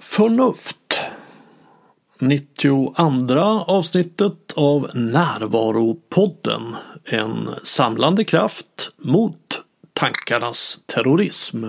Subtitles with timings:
[0.00, 0.76] Förnuft
[2.20, 2.94] 92
[3.66, 6.76] avsnittet av Närvaropodden.
[7.04, 9.60] En samlande kraft mot
[9.92, 11.64] tankarnas terrorism.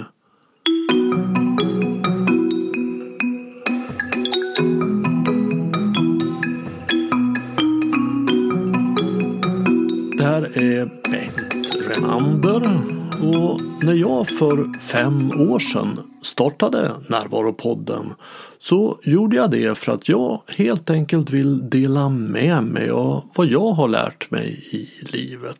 [10.17, 12.81] Det här är Bengt Renander
[13.21, 18.13] och när jag för fem år sedan startade Närvaropodden
[18.59, 23.47] så gjorde jag det för att jag helt enkelt vill dela med mig av vad
[23.47, 25.57] jag har lärt mig i livet.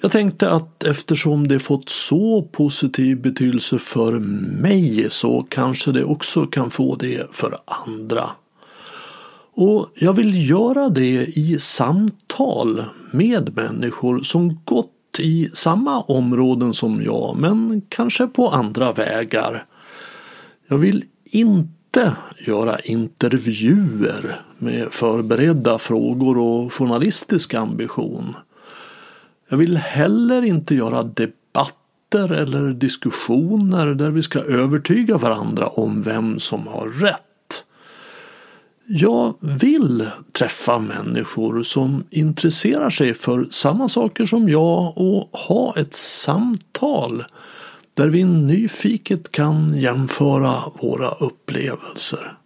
[0.00, 4.18] Jag tänkte att eftersom det fått så positiv betydelse för
[4.58, 7.56] mig så kanske det också kan få det för
[7.86, 8.30] andra.
[9.56, 14.90] Och jag vill göra det i samtal med människor som gått
[15.20, 19.66] i samma områden som jag men kanske på andra vägar.
[20.68, 28.36] Jag vill inte göra intervjuer med förberedda frågor och journalistisk ambition.
[29.48, 36.40] Jag vill heller inte göra debatter eller diskussioner där vi ska övertyga varandra om vem
[36.40, 37.33] som har rätt.
[38.86, 45.94] Jag vill träffa människor som intresserar sig för samma saker som jag och ha ett
[45.94, 47.24] samtal
[47.94, 52.38] där vi nyfiket kan jämföra våra upplevelser.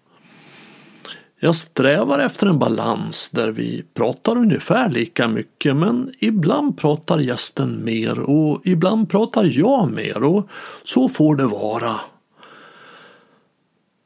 [1.40, 7.84] Jag strävar efter en balans där vi pratar ungefär lika mycket men ibland pratar gästen
[7.84, 10.48] mer och ibland pratar jag mer och
[10.84, 11.94] så får det vara.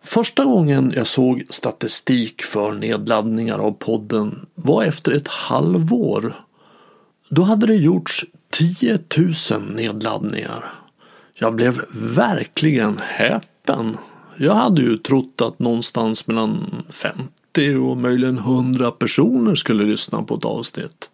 [0.04, 6.34] Första gången jag såg statistik för nedladdningar av podden var efter ett halvår.
[7.28, 10.74] Då hade det gjorts 10 000 nedladdningar.
[11.34, 13.96] Jag blev verkligen häpen.
[14.36, 20.34] Jag hade ju trott att någonstans mellan 50 och möjligen 100 personer skulle lyssna på
[20.34, 21.10] ett avsnitt.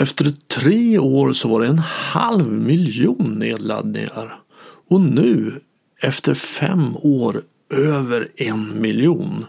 [0.00, 4.40] Efter tre år så var det en halv miljon nedladdningar.
[4.88, 5.60] Och nu
[6.02, 9.44] efter fem år över en miljon.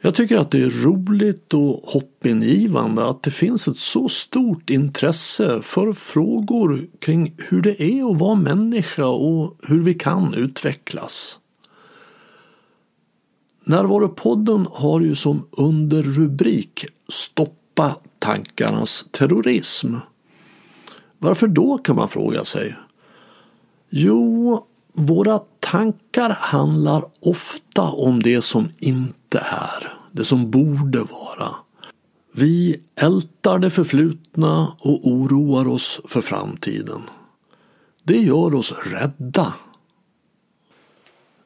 [0.00, 5.62] Jag tycker att det är roligt och hoppingivande att det finns ett så stort intresse
[5.62, 11.38] för frågor kring hur det är att vara människa och hur vi kan utvecklas.
[13.64, 19.94] Närvaropodden har ju som underrubrik Stoppa tankarnas terrorism.
[21.18, 22.76] Varför då kan man fråga sig?
[23.90, 31.54] Jo, våra tankar handlar ofta om det som inte är, det som borde vara.
[32.32, 37.02] Vi ältar det förflutna och oroar oss för framtiden.
[38.02, 39.54] Det gör oss rädda.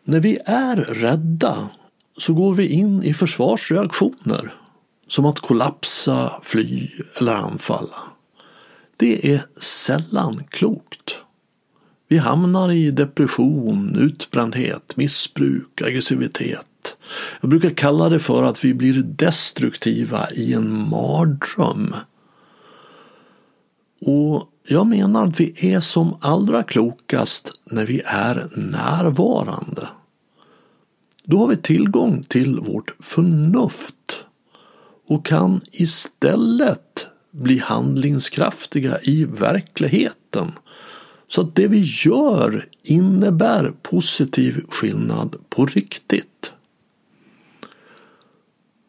[0.04, 1.68] När vi är rädda
[2.18, 4.54] så går vi in i försvarsreaktioner
[5.08, 6.88] som att kollapsa, fly
[7.20, 7.96] eller anfalla.
[8.96, 11.16] Det är sällan klokt.
[12.10, 16.96] Vi hamnar i depression, utbrändhet, missbruk, aggressivitet.
[17.40, 21.94] Jag brukar kalla det för att vi blir destruktiva i en mardröm.
[24.00, 29.88] Och jag menar att vi är som allra klokast när vi är närvarande.
[31.24, 34.24] Då har vi tillgång till vårt förnuft
[35.06, 40.52] och kan istället bli handlingskraftiga i verkligheten
[41.30, 46.52] så att det vi gör innebär positiv skillnad på riktigt.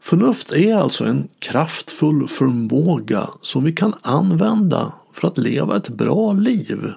[0.01, 6.33] Förnuft är alltså en kraftfull förmåga som vi kan använda för att leva ett bra
[6.33, 6.93] liv.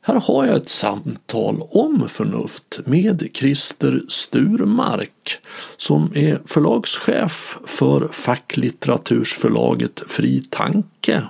[0.00, 5.38] Här har jag ett samtal om förnuft med Christer Sturmark
[5.76, 11.22] som är förlagschef för facklitteratursförlaget Fri Tanke.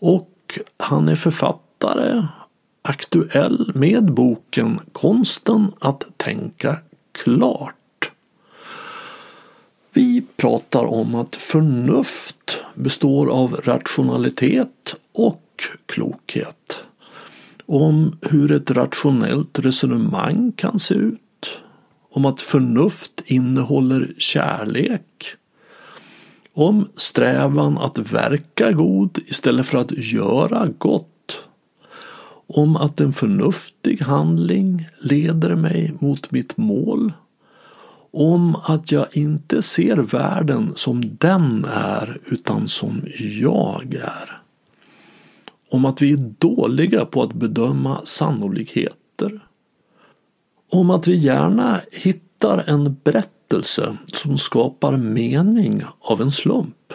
[0.00, 0.27] Och
[0.76, 2.26] han är författare,
[2.82, 6.76] aktuell med boken Konsten att tänka
[7.12, 8.12] klart.
[9.92, 16.84] Vi pratar om att förnuft består av rationalitet och klokhet.
[17.66, 21.60] Om hur ett rationellt resonemang kan se ut.
[22.10, 25.36] Om att förnuft innehåller kärlek
[26.58, 31.44] om strävan att verka god istället för att göra gott.
[32.46, 37.12] Om att en förnuftig handling leder mig mot mitt mål.
[38.10, 43.02] Om att jag inte ser världen som den är utan som
[43.40, 44.42] jag är.
[45.70, 49.40] Om att vi är dåliga på att bedöma sannolikheter.
[50.70, 53.37] om att vi gärna hittar en berättelse
[54.12, 56.92] som skapar mening av en slump.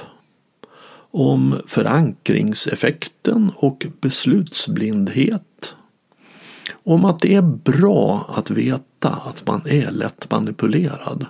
[1.11, 5.75] Om förankringseffekten och beslutsblindhet.
[6.83, 11.25] Om att det är bra att veta att man är lätt manipulerad.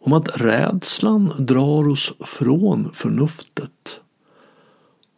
[0.00, 4.00] Om att rädslan drar oss från förnuftet.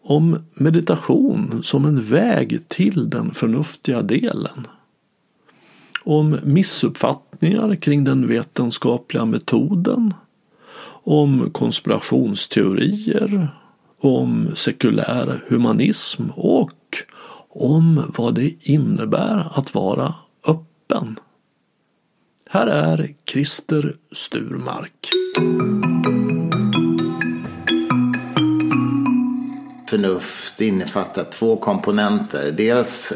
[0.02, 4.66] Om meditation som en väg till den förnuftiga delen
[6.04, 10.14] om missuppfattning uppfattningar kring den vetenskapliga metoden,
[11.06, 13.48] om konspirationsteorier,
[14.00, 16.70] om sekulär humanism och
[17.48, 20.14] om vad det innebär att vara
[20.48, 21.18] öppen.
[22.50, 25.10] Här är Christer Sturmark.
[29.90, 32.52] Förnuft innefattar två komponenter.
[32.52, 33.12] Dels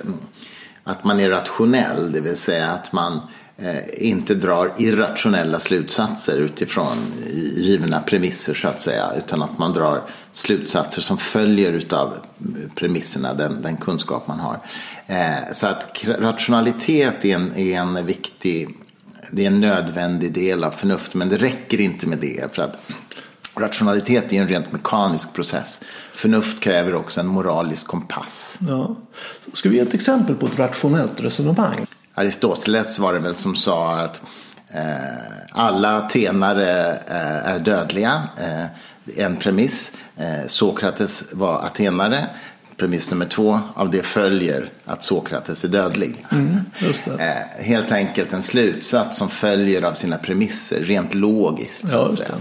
[0.84, 3.20] att man är rationell, det vill säga att man eh,
[3.62, 6.96] Eh, inte drar irrationella slutsatser utifrån
[7.56, 9.12] givna premisser så att säga.
[9.18, 10.02] Utan att man drar
[10.32, 12.14] slutsatser som följer utav
[12.74, 14.60] premisserna, den, den kunskap man har.
[15.06, 18.68] Eh, så att rationalitet är en, är en viktig,
[19.32, 21.14] det är en nödvändig del av förnuft.
[21.14, 22.54] Men det räcker inte med det.
[22.54, 22.78] För att
[23.56, 25.80] Rationalitet är en rent mekanisk process.
[26.12, 28.58] Förnuft kräver också en moralisk kompass.
[28.68, 28.96] Ja.
[29.52, 31.86] Ska vi ge ett exempel på ett rationellt resonemang?
[32.18, 34.20] Aristoteles var det väl som sa att
[34.70, 34.82] eh,
[35.52, 38.22] alla atenare eh, är dödliga.
[38.38, 39.92] Eh, en premiss.
[40.46, 42.26] Sokrates var atenare.
[42.76, 46.26] Premiss nummer två, av det följer att Sokrates är dödlig.
[46.32, 46.60] Mm,
[47.58, 51.88] helt enkelt en slutsats som följer av sina premisser, rent logiskt.
[51.88, 52.34] Så att säga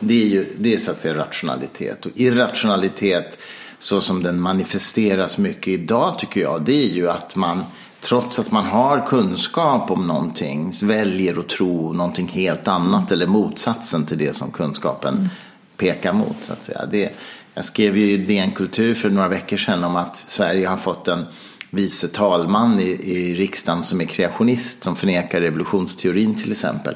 [0.00, 2.06] det är ju det är så att säga rationalitet.
[2.06, 3.38] Och irrationalitet
[3.78, 7.64] så som den manifesteras mycket idag tycker jag det är ju att man
[8.02, 14.06] trots att man har kunskap om någonting väljer att tro någonting helt annat eller motsatsen
[14.06, 15.28] till det som kunskapen mm.
[15.76, 16.36] pekar mot.
[16.40, 16.86] Så att säga.
[16.86, 17.12] Det,
[17.54, 21.08] jag skrev ju i DN Kultur för några veckor sedan om att Sverige har fått
[21.08, 21.24] en
[21.70, 26.94] vice talman i, i riksdagen som är kreationist som förnekar revolutionsteorin till exempel.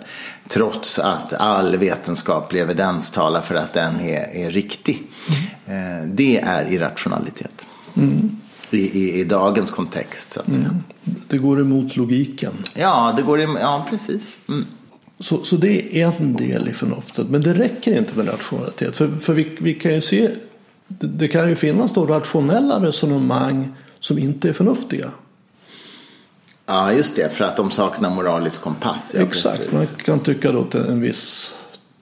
[0.49, 5.03] Trots att all vetenskaplig evidens talar för att den är, är riktig.
[5.67, 6.03] Mm.
[6.03, 7.67] Eh, det är irrationalitet.
[7.97, 8.41] Mm.
[8.77, 10.65] I, i, I, dagens kontext så att säga.
[10.65, 10.83] Mm.
[11.29, 12.53] Det går emot logiken.
[12.75, 14.39] Ja, det går emot, ja precis.
[14.49, 14.65] Mm.
[15.21, 17.29] Så, så det är en del i förnuftet.
[17.29, 18.97] Men det räcker inte med rationalitet.
[18.97, 20.31] För, för vi, vi kan ju se,
[20.89, 25.11] det, det kan ju finnas då rationella resonemang som inte är förnuftiga.
[26.67, 29.15] Ja, just det, för att de saknar moralisk kompass.
[29.17, 29.73] Ja, Exakt, precis.
[29.73, 31.55] man kan tycka då att en viss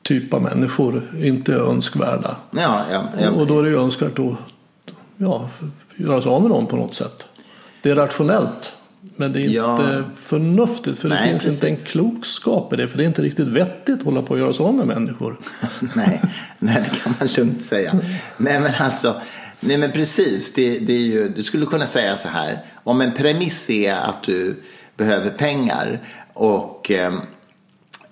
[0.03, 2.37] typ av människor inte är önskvärda.
[2.51, 3.31] Ja, ja, ja.
[3.31, 4.35] Och då är det ju önskvärt att
[5.17, 5.49] ja,
[5.97, 7.29] göra sig av med dem på något sätt.
[7.83, 8.77] Det är rationellt,
[9.17, 10.03] men det är inte ja.
[10.17, 11.65] förnuftigt för det Nej, finns precis.
[11.65, 12.89] inte en klokskap i det.
[12.89, 15.37] För det är inte riktigt vettigt att hålla på och göra sig av med människor.
[15.97, 16.23] nej,
[16.59, 17.93] nej, det kan man lugnt säga.
[18.37, 19.21] Nej, men alltså
[19.67, 22.59] Nej men precis, det, det, är ju, du skulle kunna säga så här.
[22.85, 24.63] Om en premiss är att du
[24.97, 26.01] behöver pengar
[26.33, 27.21] och, ehm,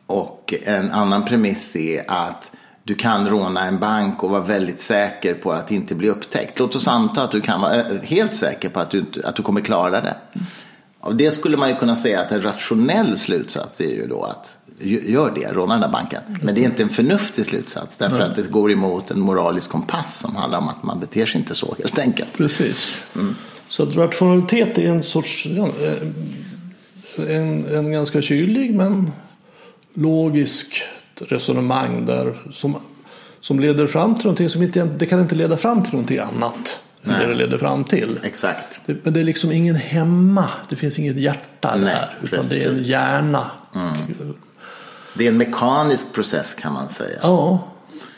[0.06, 2.52] och en annan premiss är att
[2.84, 6.58] du kan råna en bank och vara väldigt säker på att inte bli upptäckt.
[6.58, 9.42] Låt oss anta att du kan vara eh, helt säker på att du, att du
[9.42, 10.16] kommer klara det.
[11.00, 14.56] Av det skulle man ju kunna säga att en rationell slutsats är ju då att
[14.84, 16.20] gör det, råna den där banken.
[16.42, 18.30] Men det är inte en förnuftig slutsats därför mm.
[18.30, 21.54] att det går emot en moralisk kompass som handlar om att man beter sig inte
[21.54, 22.32] så helt enkelt.
[22.36, 22.96] Precis.
[23.14, 23.36] Mm.
[23.68, 25.96] Så att rationalitet är en sorts eh,
[27.28, 29.12] en, en ganska kylig men
[29.94, 30.82] logisk
[31.20, 32.76] resonemang där som,
[33.40, 36.80] som leder fram till någonting som inte det kan inte leda fram till någonting annat.
[37.02, 37.16] Nej.
[37.20, 38.20] det det leder fram till.
[38.22, 38.80] Exakt.
[38.86, 40.48] Det, men det är liksom ingen hemma.
[40.68, 42.18] Det finns inget hjärta Nej, där.
[42.22, 42.62] Utan precis.
[42.62, 43.50] det är en hjärna.
[43.74, 43.92] Mm.
[45.18, 47.18] Det är en mekanisk process kan man säga.
[47.22, 47.68] Ja,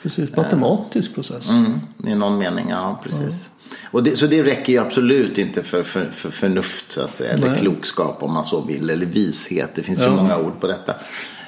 [0.02, 0.36] precis.
[0.36, 1.50] Matematisk process.
[1.50, 3.48] Mm, I någon mening, ja precis.
[3.50, 3.50] Ja.
[3.90, 7.32] Och det, så det räcker ju absolut inte för, för, för förnuft så att säga.
[7.32, 8.90] Eller klokskap om man så vill.
[8.90, 9.70] Eller vishet.
[9.74, 10.04] Det finns ja.
[10.04, 10.94] ju många ord på detta.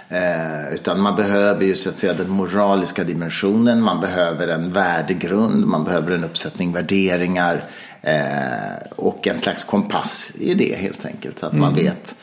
[0.09, 3.83] Eh, utan man behöver ju så att säga den moraliska dimensionen.
[3.83, 5.67] Man behöver en värdegrund.
[5.67, 7.65] Man behöver en uppsättning värderingar.
[8.03, 11.39] Eh, och en slags kompass i det helt enkelt.
[11.39, 11.61] Så att mm.
[11.61, 12.15] man vet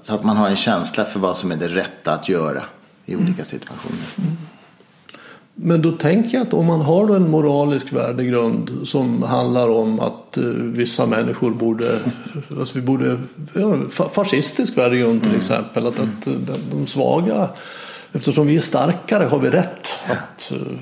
[0.00, 2.62] så att man har en känsla för vad som är det rätta att göra
[3.06, 4.06] i olika situationer.
[4.18, 4.36] Mm.
[5.54, 10.38] Men då tänker jag att om man har en moralisk värdegrund som handlar om att
[10.38, 11.98] uh, vissa människor borde,
[12.58, 13.18] alltså vi borde,
[13.54, 13.76] ja,
[14.12, 15.38] fascistisk värdegrund till mm.
[15.38, 16.34] exempel, att, att uh,
[16.70, 17.48] de svaga,
[18.12, 20.78] eftersom vi är starkare har vi rätt att uh,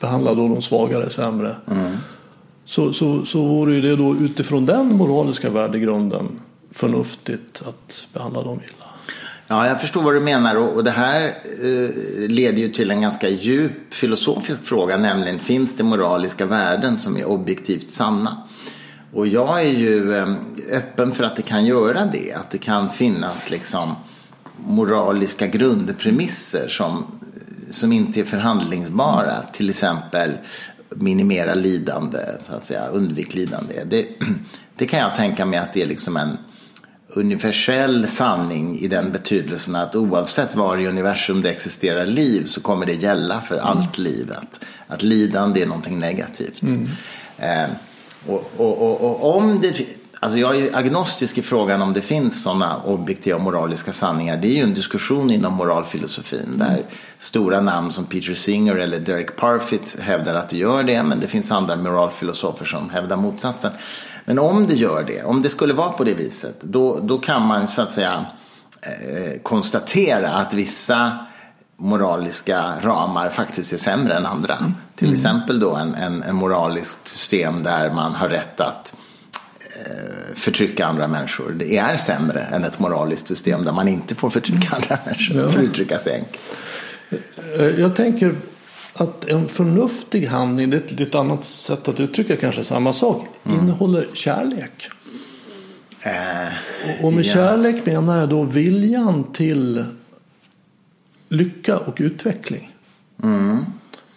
[0.00, 1.56] behandla då de svagare sämre.
[1.70, 1.96] Mm.
[2.64, 6.40] Så, så, så vore det då utifrån den moraliska värdegrunden
[6.70, 8.93] förnuftigt att behandla dem illa.
[9.48, 13.28] Ja, jag förstår vad du menar och det här eh, leder ju till en ganska
[13.28, 18.36] djup filosofisk fråga, nämligen finns det moraliska värden som är objektivt sanna?
[19.12, 20.34] Och jag är ju eh,
[20.72, 23.94] öppen för att det kan göra det, att det kan finnas liksom
[24.56, 27.20] moraliska grundpremisser som,
[27.70, 30.30] som inte är förhandlingsbara, till exempel
[30.96, 33.74] minimera lidande, så att säga, undvik lidande.
[33.84, 34.06] Det,
[34.76, 36.38] det kan jag tänka mig att det är liksom en
[37.16, 42.86] universell sanning i den betydelsen att oavsett var i universum det existerar liv så kommer
[42.86, 43.66] det gälla för mm.
[43.66, 44.32] allt liv.
[44.86, 46.62] Att, lidande är någonting negativt.
[46.62, 46.88] Mm.
[47.38, 47.70] Eh,
[48.26, 49.86] och, och, och, och, om det,
[50.20, 54.36] alltså jag är agnostisk i frågan om det finns sådana objektiva moraliska sanningar.
[54.36, 56.58] Det är ju en diskussion inom moralfilosofin mm.
[56.58, 56.82] där
[57.18, 61.02] stora namn som Peter Singer eller Derek Parfit hävdar att det gör det.
[61.02, 63.72] Men det finns andra moralfilosofer som hävdar motsatsen.
[64.24, 67.46] Men om det gör det, om det skulle vara på det viset, då, då kan
[67.46, 68.26] man så att säga
[68.82, 71.18] eh, konstatera att vissa
[71.76, 74.56] moraliska ramar faktiskt är sämre än andra.
[74.56, 74.74] Mm.
[74.94, 78.96] Till exempel då en, en, en moraliskt system där man har rätt att
[79.60, 81.50] eh, förtrycka andra människor.
[81.50, 84.74] Det är sämre än ett moraliskt system där man inte får förtrycka mm.
[84.74, 85.50] andra människor, ja.
[85.50, 86.40] för att uttrycka sig enkelt.
[87.58, 88.34] Eh, jag tänker
[88.94, 93.58] att en förnuftig handling, det är ett annat sätt att uttrycka kanske samma sak, mm.
[93.58, 94.88] innehåller kärlek.
[96.00, 97.32] Äh, och med ja.
[97.32, 99.84] kärlek menar jag då viljan till
[101.28, 102.70] lycka och utveckling.
[103.22, 103.64] Mm.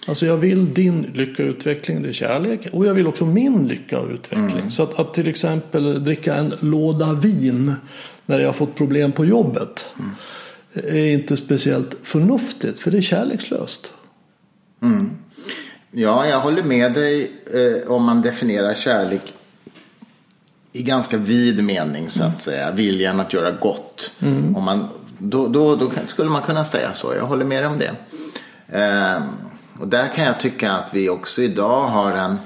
[0.07, 2.67] Alltså jag vill din lycka och utveckling, det är kärlek.
[2.71, 4.59] Och jag vill också min lycka och utveckling.
[4.59, 4.71] Mm.
[4.71, 7.75] Så att, att, till exempel dricka en låda vin
[8.25, 9.85] när jag har fått problem på jobbet.
[9.99, 10.11] Mm.
[10.73, 13.91] är inte speciellt förnuftigt, för det är kärlekslöst.
[14.81, 15.17] Mm.
[15.91, 19.33] Ja, jag håller med dig eh, om man definierar kärlek
[20.73, 22.39] i ganska vid mening så att mm.
[22.39, 22.71] säga.
[22.71, 24.11] Viljan att göra gott.
[24.19, 24.55] Mm.
[24.55, 27.13] Om man, då, då, då, skulle man kunna säga så.
[27.15, 27.95] Jag håller med dig om det.
[28.79, 29.21] Eh,
[29.79, 32.37] och där kan jag tycka att vi också idag har en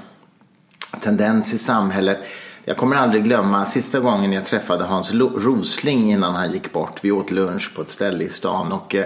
[1.00, 2.18] tendens i samhället.
[2.64, 6.98] Jag kommer aldrig glömma sista gången jag träffade Hans Rosling innan han gick bort.
[7.02, 8.72] Vi åt lunch på ett ställe i stan.
[8.72, 9.04] Och, eh,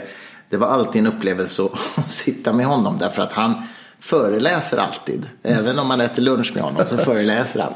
[0.51, 1.63] det var alltid en upplevelse
[1.97, 3.63] att sitta med honom därför att han
[4.01, 5.29] föreläser alltid.
[5.43, 7.73] Även om man äter lunch med honom så föreläser han.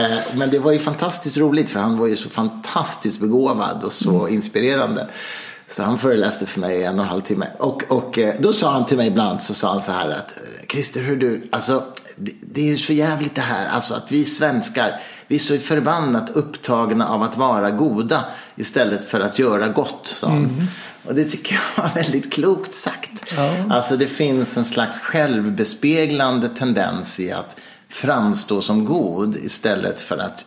[0.00, 3.92] Eh, men det var ju fantastiskt roligt för han var ju så fantastiskt begåvad och
[3.92, 5.08] så inspirerande.
[5.70, 7.46] Så han föreläste för mig i en och en halv timme.
[7.58, 10.34] Och, och eh, då sa han till mig ibland så sa han så här att
[10.68, 11.84] Christer, hur du, alltså
[12.16, 16.30] det, det är så jävligt det här, alltså att vi svenskar, vi är så förbannat
[16.30, 18.24] upptagna av att vara goda
[18.56, 20.38] istället för att göra gott, sa han.
[20.38, 20.66] Mm.
[21.04, 23.24] Och det tycker jag var väldigt klokt sagt.
[23.36, 23.54] Ja.
[23.70, 27.56] Alltså det finns en slags självbespeglande tendens i att
[27.88, 30.44] framstå som god istället för att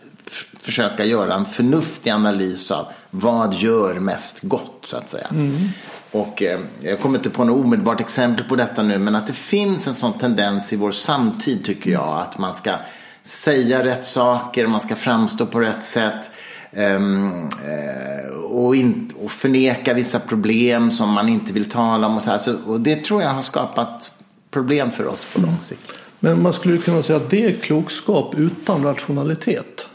[0.59, 5.27] försöka göra en förnuftig analys av vad gör mest gott så att säga.
[5.31, 5.69] Mm.
[6.11, 9.33] Och eh, jag kommer inte på något omedelbart exempel på detta nu men att det
[9.33, 12.75] finns en sån tendens i vår samtid tycker jag att man ska
[13.23, 16.31] säga rätt saker, man ska framstå på rätt sätt.
[16.73, 17.49] Um,
[18.49, 22.17] och, in, och förneka vissa problem som man inte vill tala om.
[22.17, 22.37] Och, så här.
[22.37, 24.11] Så, och det tror jag har skapat
[24.51, 25.91] problem för oss på lång sikt.
[26.19, 29.87] Men man skulle kunna säga att det är klokskap utan rationalitet.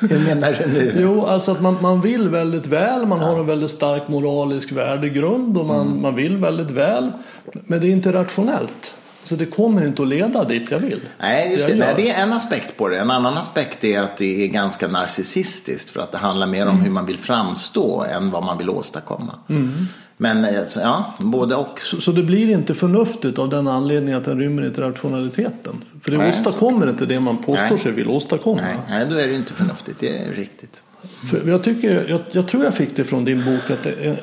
[0.00, 0.96] Hur menar du nu?
[0.96, 3.26] Jo, alltså att man, man vill väldigt väl, man ja.
[3.26, 6.02] har en väldigt stark moralisk värdegrund och man, mm.
[6.02, 7.12] man vill väldigt väl.
[7.52, 8.94] Men det är inte rationellt.
[9.24, 11.00] Så det kommer inte att leda dit jag vill.
[11.20, 11.74] Nej, just det.
[11.74, 12.98] Nej, det är en aspekt på det.
[12.98, 15.90] En annan aspekt är att det är ganska narcissistiskt.
[15.90, 16.82] För att det handlar mer om mm.
[16.82, 19.34] hur man vill framstå än vad man vill åstadkomma.
[19.48, 19.72] Mm.
[20.16, 21.80] Men eh, ja, både och.
[21.80, 25.84] Så, så, det blir inte förnuftigt av den anledningen att den rymmer inte rationaliteten?
[26.02, 26.88] För det nej, åstadkommer så...
[26.88, 27.78] inte det man påstår nej.
[27.78, 28.60] sig vill åstadkomma.
[28.60, 30.00] Nej, nej, då är det inte förnuftigt.
[30.00, 30.82] Det är riktigt.
[31.30, 34.18] För jag, tycker, jag, jag tror jag fick det från din bok att det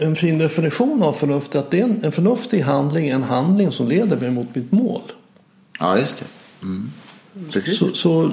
[0.00, 3.22] en fin definition av förnuft är att det är en, en förnuftig handling är en
[3.22, 5.00] handling som leder mig mot mitt mål.
[5.80, 6.24] Ja, just det.
[6.66, 6.90] Mm.
[7.52, 7.78] Precis.
[7.78, 8.30] Så, så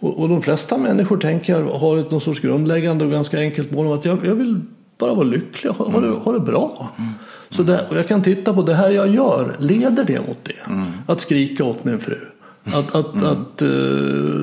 [0.00, 3.86] och, och, de flesta människor tänker har ett någon sorts grundläggande och ganska enkelt mål
[3.86, 4.60] om att jag, jag vill
[4.98, 6.88] bara vara lycklig, ha, ha, det, ha det bra.
[6.98, 7.12] Mm.
[7.50, 10.70] Så där, och jag kan titta på det här jag gör, leder det mot det?
[10.72, 10.86] Mm.
[11.06, 12.18] Att skrika åt min fru.
[12.64, 13.26] Att, att, mm.
[13.26, 13.68] att uh,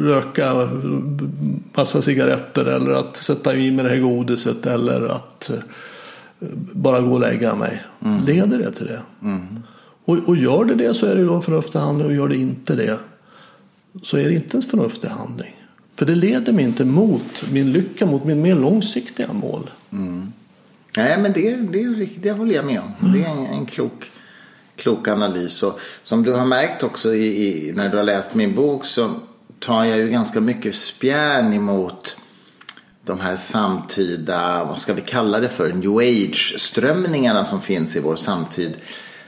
[0.03, 0.69] röka
[1.77, 5.59] massa cigaretter eller att sätta i mig det här godiset eller att uh,
[6.73, 7.83] bara gå och lägga mig.
[8.05, 8.25] Mm.
[8.25, 9.01] Leder det till det?
[9.23, 9.59] Mm.
[10.05, 12.35] Och, och, gör det det så är det då en förnuftig handling och gör det
[12.35, 12.99] inte det
[14.03, 15.55] så är det inte en förnuftig handling.
[15.95, 19.69] För det leder mig inte mot min lycka, mot min mer långsiktiga mål.
[19.91, 20.31] Mm.
[20.97, 22.93] Nej, men det, det, är, det håller jag med om.
[23.01, 23.13] Mm.
[23.13, 24.11] Det är en, en, klok,
[24.75, 25.63] klok analys.
[25.63, 29.11] Och som du har märkt också i, i, när du har läst min bok så
[29.59, 32.17] tar jag ju ganska mycket spjärn emot
[33.05, 38.15] de här samtida, vad ska vi kalla det för, new age-strömningarna som finns i vår
[38.15, 38.73] samtid.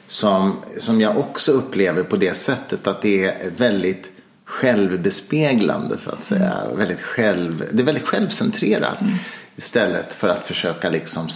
[0.06, 4.12] Som, som jag också upplever på det sättet att det är väldigt
[4.46, 6.54] självbespeglande så att säga.
[6.66, 6.78] Mm.
[6.78, 9.02] Väldigt själv, det är väldigt självcentrerat.
[9.02, 9.14] Mm.
[9.58, 11.28] Istället för att försöka liksom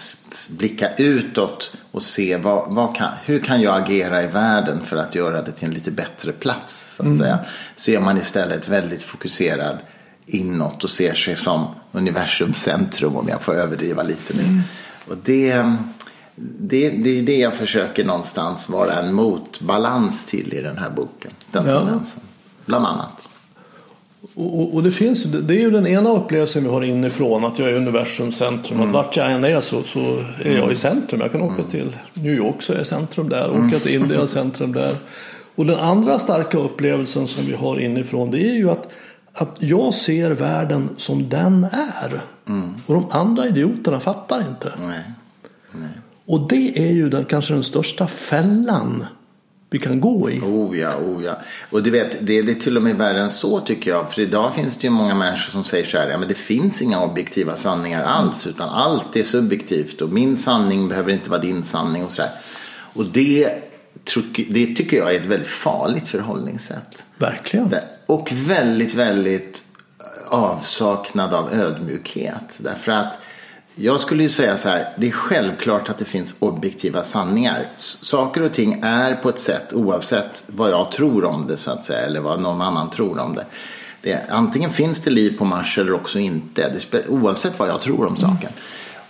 [0.49, 5.15] blicka utåt och se vad, vad kan, hur kan jag agera i världen för att
[5.15, 6.95] göra det till en lite bättre plats.
[6.95, 7.19] Så att mm.
[7.19, 7.39] säga.
[7.75, 9.77] Så är man istället väldigt fokuserad
[10.25, 14.43] inåt och ser sig som universums centrum om jag får överdriva lite nu.
[14.43, 14.61] Mm.
[15.07, 15.53] Och det,
[16.35, 21.31] det, det är det jag försöker någonstans vara en motbalans till i den här boken.
[21.51, 21.79] Den ja.
[21.79, 22.21] tendensen,
[22.65, 23.27] bland annat.
[24.35, 27.69] Och, och, det, finns, det är ju den ena upplevelsen vi har inifrån, att jag
[27.69, 28.77] är universums centrum.
[28.77, 28.87] Mm.
[28.87, 29.99] Att vart jag än är så, så
[30.43, 30.75] är jag i mm.
[30.75, 31.21] centrum.
[31.21, 31.67] Jag kan åka mm.
[31.71, 33.67] till New York så är jag centrum där, mm.
[33.67, 34.95] åka till Indien centrum där.
[35.55, 38.89] Och den andra starka upplevelsen som vi har inifrån det är ju att,
[39.33, 42.21] att jag ser världen som den är.
[42.47, 42.73] Mm.
[42.85, 44.73] Och de andra idioterna fattar inte.
[44.79, 45.03] Nej.
[45.71, 45.89] Nej.
[46.25, 49.05] Och det är ju den, kanske den största fällan
[49.73, 50.39] vi kan gå i.
[50.39, 51.37] Oh ja, oh ja.
[51.69, 54.13] Och du vet, det, det är till och med värre än så tycker jag.
[54.13, 56.81] För idag finns det ju många människor som säger så här, ja men det finns
[56.81, 58.47] inga objektiva sanningar alls.
[58.47, 62.31] Utan allt är subjektivt och min sanning behöver inte vara din sanning och så där.
[62.93, 63.49] Och det,
[64.49, 67.03] det tycker jag är ett väldigt farligt förhållningssätt.
[67.17, 67.75] Verkligen.
[68.05, 69.63] Och väldigt, väldigt
[70.27, 72.57] avsaknad av ödmjukhet.
[72.57, 73.17] Därför att
[73.75, 77.67] jag skulle ju säga så här, det är självklart att det finns objektiva sanningar.
[77.75, 81.85] Saker och ting är på ett sätt oavsett vad jag tror om det så att
[81.85, 83.45] säga, eller vad någon annan tror om det.
[84.01, 88.05] det antingen finns det liv på Mars eller också inte, det, oavsett vad jag tror
[88.05, 88.37] om saken.
[88.37, 88.53] Mm.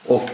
[0.05, 0.29] Och,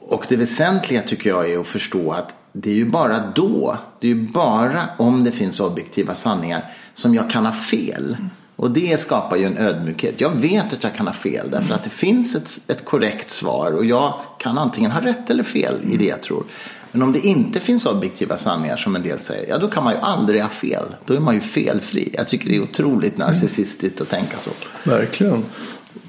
[0.00, 4.06] och det väsentliga tycker jag är att förstå att det är ju bara då, det
[4.06, 8.16] är ju bara om det finns objektiva sanningar som jag kan ha fel.
[8.18, 8.30] Mm.
[8.62, 10.20] Och det skapar ju en ödmjukhet.
[10.20, 13.72] Jag vet att jag kan ha fel därför att det finns ett, ett korrekt svar
[13.72, 16.44] och jag kan antingen ha rätt eller fel i det jag tror.
[16.92, 19.92] Men om det inte finns objektiva sanningar som en del säger, ja då kan man
[19.92, 20.84] ju aldrig ha fel.
[21.04, 22.10] Då är man ju felfri.
[22.12, 24.50] Jag tycker det är otroligt narcissistiskt att tänka så.
[24.84, 25.44] Verkligen.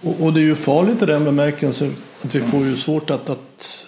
[0.01, 3.29] Och, och det är ju farligt i den bemärkelsen att vi får ju svårt att,
[3.29, 3.85] att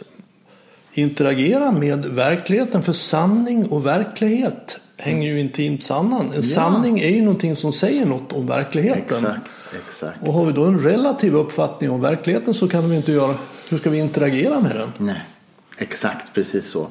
[0.94, 2.84] interagera med verkligheten.
[2.84, 6.26] För sanning och verklighet hänger ju intimt samman.
[6.26, 6.42] En ja.
[6.42, 9.02] sanning är ju någonting som säger något om verkligheten.
[9.02, 10.18] Exakt, exakt.
[10.22, 13.38] Och har vi då en relativ uppfattning om verkligheten så kan vi inte göra,
[13.70, 14.92] hur ska vi interagera med den?
[14.98, 15.22] Nej,
[15.78, 16.88] exakt precis så.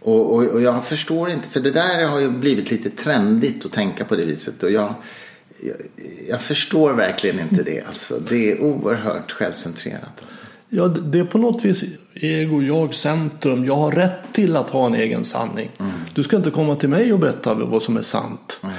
[0.00, 3.72] Och, och, och jag förstår inte, för det där har ju blivit lite trendigt att
[3.72, 4.62] tänka på det viset.
[4.62, 4.94] Och jag,
[5.60, 5.76] jag,
[6.28, 7.82] jag förstår verkligen inte det.
[7.82, 8.18] Alltså.
[8.28, 10.22] Det är oerhört självcentrerat.
[10.22, 10.42] Alltså.
[10.68, 13.64] Ja, det är på något vis ego, jag, centrum.
[13.64, 15.70] Jag har rätt till att ha en egen sanning.
[15.78, 15.92] Mm.
[16.14, 18.58] Du ska inte komma till mig och berätta vad som är sant.
[18.62, 18.72] Nej,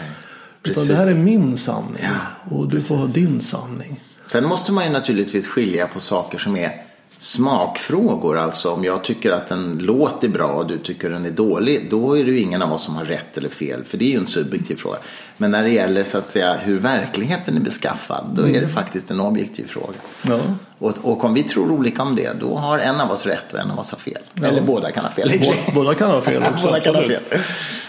[0.64, 2.04] Utan det här är min sanning.
[2.04, 2.88] Ja, och du precis.
[2.88, 4.04] får ha din sanning.
[4.26, 6.87] Sen måste man ju naturligtvis skilja på saker som är
[7.20, 8.38] smakfrågor.
[8.38, 11.90] Alltså om jag tycker att en låt är bra och du tycker den är dålig.
[11.90, 13.84] Då är det ju ingen av oss som har rätt eller fel.
[13.86, 14.98] För det är ju en subjektiv fråga.
[15.38, 18.26] Men när det gäller så att säga hur verkligheten är beskaffad.
[18.36, 18.70] Då är det mm.
[18.70, 19.94] faktiskt en objektiv fråga.
[20.22, 20.40] Ja.
[20.80, 22.40] Och, och, om vi tror olika om det.
[22.40, 24.22] Då har en av oss rätt och en av oss har fel.
[24.34, 24.48] Ja.
[24.48, 25.40] Eller båda kan ha fel.
[25.40, 26.66] Båda, båda kan ha fel också.
[26.66, 27.22] båda kan ha fel.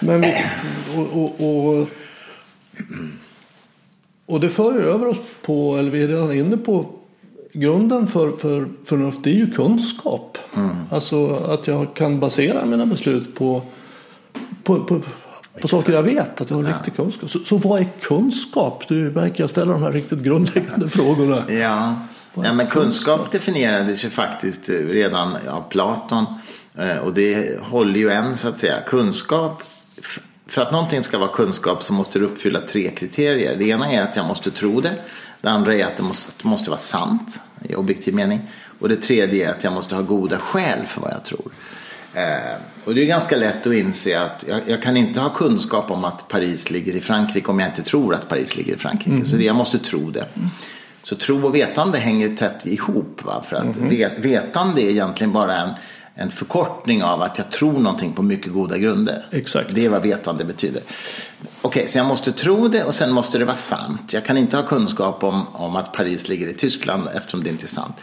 [0.00, 0.34] Men vi,
[0.96, 1.88] och, och, och,
[4.26, 6.97] och det för över oss på, eller vi är redan inne på
[7.52, 10.38] grunden för, för förnuft är ju kunskap.
[10.56, 10.76] Mm.
[10.90, 13.62] Alltså att jag kan basera mina beslut på,
[14.62, 15.00] på, på,
[15.60, 16.70] på saker jag vet, att jag har ja.
[16.70, 17.30] riktig kunskap.
[17.30, 18.84] Så, så vad är kunskap?
[18.88, 21.42] Du märker jag ställer de här riktigt grundläggande frågorna.
[21.48, 21.94] Ja,
[22.34, 26.24] ja men kunskap definierades ju faktiskt redan av Platon.
[26.78, 28.74] Eh, och det håller ju än så att säga.
[28.86, 29.62] Kunskap
[30.48, 33.56] för att någonting ska vara kunskap så måste det uppfylla tre kriterier.
[33.56, 34.94] Det ena är att jag måste tro det.
[35.40, 38.40] Det andra är att det måste, det måste vara sant i objektiv mening.
[38.78, 41.50] Och det tredje är att jag måste ha goda skäl för vad jag tror.
[42.14, 45.90] Eh, och det är ganska lätt att inse att jag, jag, kan inte ha kunskap
[45.90, 49.10] om att Paris ligger i Frankrike om jag inte tror att Paris ligger i Frankrike.
[49.10, 49.26] Mm.
[49.26, 50.24] Så det, jag måste tro det.
[51.02, 53.20] Så tro och vetande hänger tätt ihop.
[53.24, 53.44] Va?
[53.48, 54.22] För att mm.
[54.22, 55.70] vetande är egentligen bara en
[56.20, 59.26] en förkortning av att jag tror någonting på mycket goda grunder.
[59.30, 59.74] Exakt.
[59.74, 60.82] Det är vad vetande betyder.
[60.82, 64.12] Okej, okay, så jag måste tro det och sen måste det vara sant.
[64.12, 67.64] Jag kan inte ha kunskap om, om att Paris ligger i Tyskland eftersom det inte
[67.64, 67.96] är sant.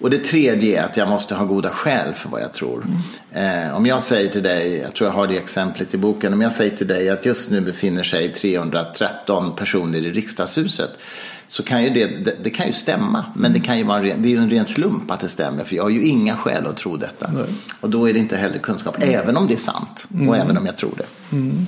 [0.00, 2.86] Och det tredje är att jag måste ha goda skäl för vad jag tror.
[3.32, 3.68] Mm.
[3.68, 6.40] Eh, om jag säger till dig, jag tror jag har det exemplet i boken, om
[6.40, 10.90] jag säger till dig att just nu befinner sig 313 personer i riksdagshuset
[11.54, 13.24] så kan ju det, det, det, kan ju stämma.
[13.34, 15.64] Men det, kan ju vara det är ju en ren slump att det stämmer.
[15.64, 17.30] För jag har ju inga skäl att tro detta.
[17.32, 17.44] Nej.
[17.80, 18.96] Och då är det inte heller kunskap.
[18.96, 19.14] Mm.
[19.14, 20.06] Även om det är sant.
[20.14, 20.28] Mm.
[20.28, 21.36] Och även om jag tror det.
[21.36, 21.66] Mm.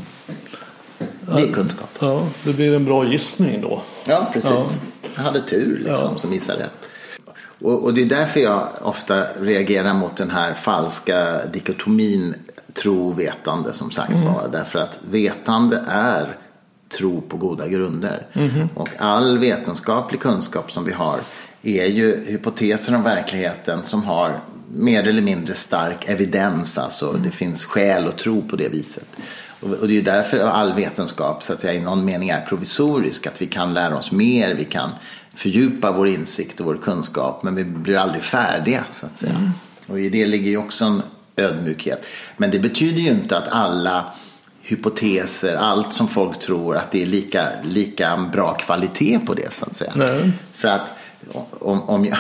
[1.20, 1.90] Det är kunskap.
[1.98, 3.82] Ja, det blir en bra gissning då.
[4.06, 4.78] Ja, precis.
[5.14, 6.18] Jag hade tur liksom, Ja.
[6.18, 6.88] som gissade rätt.
[7.60, 12.34] Och, och det är därför jag ofta reagerar mot den här falska dikotomin
[12.72, 14.48] tro-vetande som sagt var.
[14.52, 16.36] Därför att vetande är
[16.88, 18.26] tro på goda grunder.
[18.74, 21.20] Och all vetenskaplig kunskap som vi har
[21.62, 26.78] är ju hypoteser om verkligheten som har mer eller mindre stark evidens.
[26.78, 29.06] Alltså det finns skäl att tro på det viset.
[29.60, 33.26] Och det är ju därför all vetenskap så att säga, i någon mening är provisorisk.
[33.26, 34.90] Att vi kan lära oss mer, vi kan
[35.34, 37.42] fördjupa vår insikt och vår kunskap.
[37.42, 39.52] Men vi blir aldrig färdiga så att säga.
[39.86, 41.02] Och i det ligger ju också en
[41.36, 42.06] ödmjukhet.
[42.36, 44.04] Men det betyder ju inte att alla
[44.68, 49.64] hypoteser, allt som folk tror att det är lika, lika bra kvalitet på det så
[49.64, 49.92] att säga.
[49.94, 50.32] Nej.
[50.54, 50.88] För att
[51.58, 52.18] om, om, jag,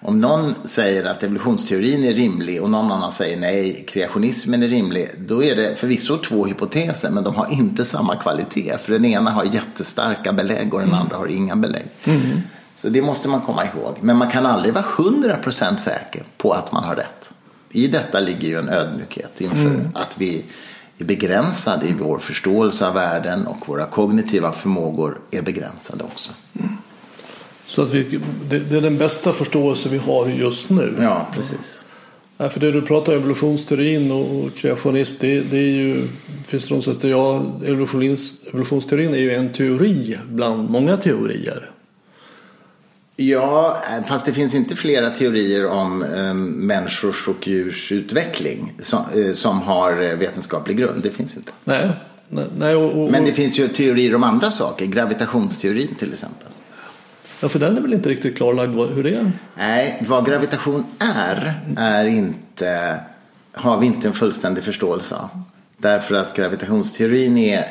[0.00, 5.10] om någon säger att evolutionsteorin är rimlig och någon annan säger nej, kreationismen är rimlig.
[5.18, 8.78] Då är det förvisso två hypoteser men de har inte samma kvalitet.
[8.82, 11.86] För den ena har jättestarka belägg och den andra har inga belägg.
[12.76, 13.96] Så det måste man komma ihåg.
[14.00, 17.32] Men man kan aldrig vara 100% säker på att man har rätt.
[17.70, 20.44] I detta ligger ju en ödmjukhet inför att vi
[20.98, 26.32] är begränsade i vår förståelse av världen och våra kognitiva förmågor är begränsade också.
[27.66, 30.94] Så att vi, det, det är den bästa förståelse vi har just nu.
[31.00, 31.84] Ja, precis.
[32.36, 36.08] Nej, för det du pratar om evolutionsteorin och kreationism det, det är ju
[36.44, 41.70] finns det någon som säger ja, evolutions, evolutionsteorin är ju en teori bland många teorier.
[43.16, 49.32] Ja, fast det finns inte flera teorier om eh, människors och djurs utveckling som, eh,
[49.32, 51.02] som har eh, vetenskaplig grund.
[51.02, 51.52] Det finns inte.
[51.64, 51.90] Nej,
[52.56, 54.86] nej, och, och, Men det finns ju teorier om andra saker.
[54.86, 56.48] Gravitationsteorin till exempel.
[57.40, 59.32] ja, för den är väl inte riktigt klarlagd hur det är.
[59.54, 63.00] Nej, vad gravitation är, är inte,
[63.52, 65.42] har vi inte en fullständig förståelse av.
[65.78, 67.66] Därför att gravitationsteorin är eh,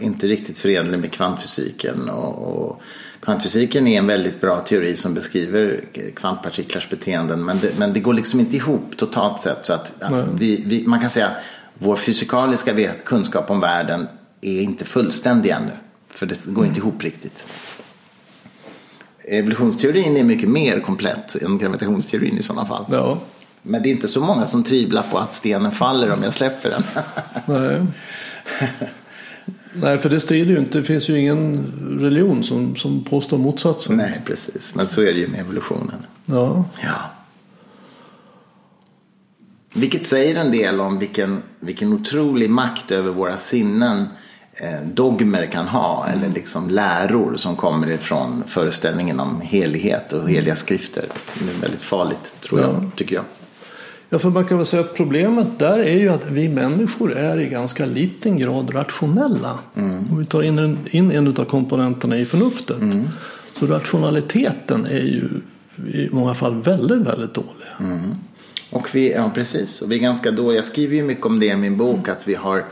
[0.00, 2.08] inte riktigt förenlig med kvantfysiken.
[2.08, 2.82] Och, och
[3.20, 5.84] kvantfysiken är en väldigt bra teori som beskriver
[6.16, 7.44] kvantpartiklars beteenden.
[7.44, 9.66] Men det, men det går liksom inte ihop totalt sett.
[9.66, 10.24] Så att Nej.
[10.34, 11.36] vi, vi, man kan säga att
[11.74, 14.08] vår fysikaliska kunskap om världen
[14.40, 15.72] är inte fullständig ännu.
[16.10, 17.46] För det går inte ihop riktigt.
[19.24, 22.84] Evolutionsteorin är mycket mer komplett än gravitationsteorin i sådana fall.
[22.90, 23.18] Ja,
[23.62, 26.70] Men det är inte så många som tvivlar på att stenen faller om jag släpper
[26.70, 26.82] den.
[29.74, 29.98] nej.
[29.98, 30.78] för det strider ju inte.
[30.78, 33.96] Det finns ju ingen religion som, som påstår motsatsen.
[33.96, 34.74] Nej, precis.
[34.74, 36.06] Men så är det ju med evolutionen.
[36.26, 37.10] Ja, Ja.
[39.74, 44.04] Vilket säger en del om vilken, vilken otrolig makt över våra sinnen
[44.54, 46.06] eh, dogmer kan ha.
[46.08, 51.06] Eller liksom läror som kommer ifrån föreställningen om helighet och heliga skrifter.
[51.34, 52.90] Det är väldigt farligt, tror jag, Ja.
[52.96, 53.24] tycker jag.
[54.12, 57.40] Ja, för man kan väl säga att problemet där är ju att vi människor är
[57.40, 59.58] i ganska liten grad rationella.
[60.10, 62.76] Om vi tar in en, in en av komponenterna i förnuftet.
[63.58, 65.28] Så rationaliteten är ju
[65.92, 67.68] i många fall väldigt, väldigt dålig.
[68.70, 70.54] Och vi, ja precis, och vi är ganska dåliga.
[70.54, 72.08] Jag skriver ju mycket om det i min bok.
[72.08, 72.64] Att vi, har,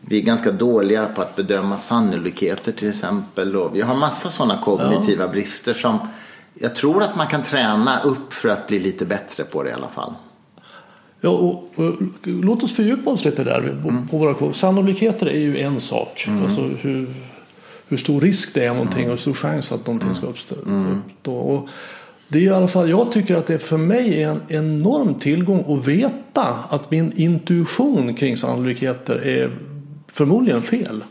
[0.00, 3.56] vi är ganska dåliga på att bedöma sannolikheter till exempel.
[3.56, 5.98] Och vi har massa sådana kognitiva brister som
[6.54, 9.72] jag tror att man kan träna upp för att bli lite bättre på det i
[9.72, 10.14] alla fall.
[11.20, 13.76] Ja, och, och, låt oss fördjupa oss lite där.
[13.82, 16.28] På, på våra, sannolikheter är ju en sak.
[16.42, 17.14] Alltså hur,
[17.88, 20.54] hur stor risk det är någonting och hur stor chans att någonting ska uppstå.
[20.54, 21.34] uppstå.
[21.34, 21.68] Och
[22.28, 25.78] det är i alla fall, jag tycker att det för mig är en enorm tillgång
[25.78, 29.50] att veta att min intuition kring sannolikheter är
[30.12, 31.04] förmodligen fel.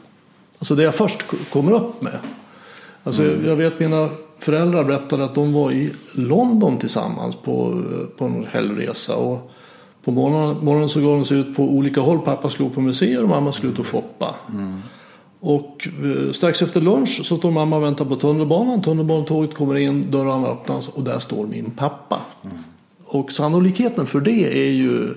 [0.59, 2.19] Alltså det jag först kommer upp med.
[3.03, 7.83] Alltså Jag vet mina föräldrar berättade att de var i London tillsammans på,
[8.17, 9.15] på en helgresa.
[9.15, 9.51] Och
[10.09, 12.19] på morgonen, morgonen så gav de sig ut på olika håll.
[12.19, 14.35] Pappa skulle på museer och mamma skulle ut och shoppa.
[15.39, 18.81] Och eh, strax efter lunch så står mamma och väntar på tunnelbanan.
[18.81, 22.21] Tunnelbanetåget kommer in, dörrarna öppnas och där står min pappa.
[23.05, 25.13] Och sannolikheten för det är ju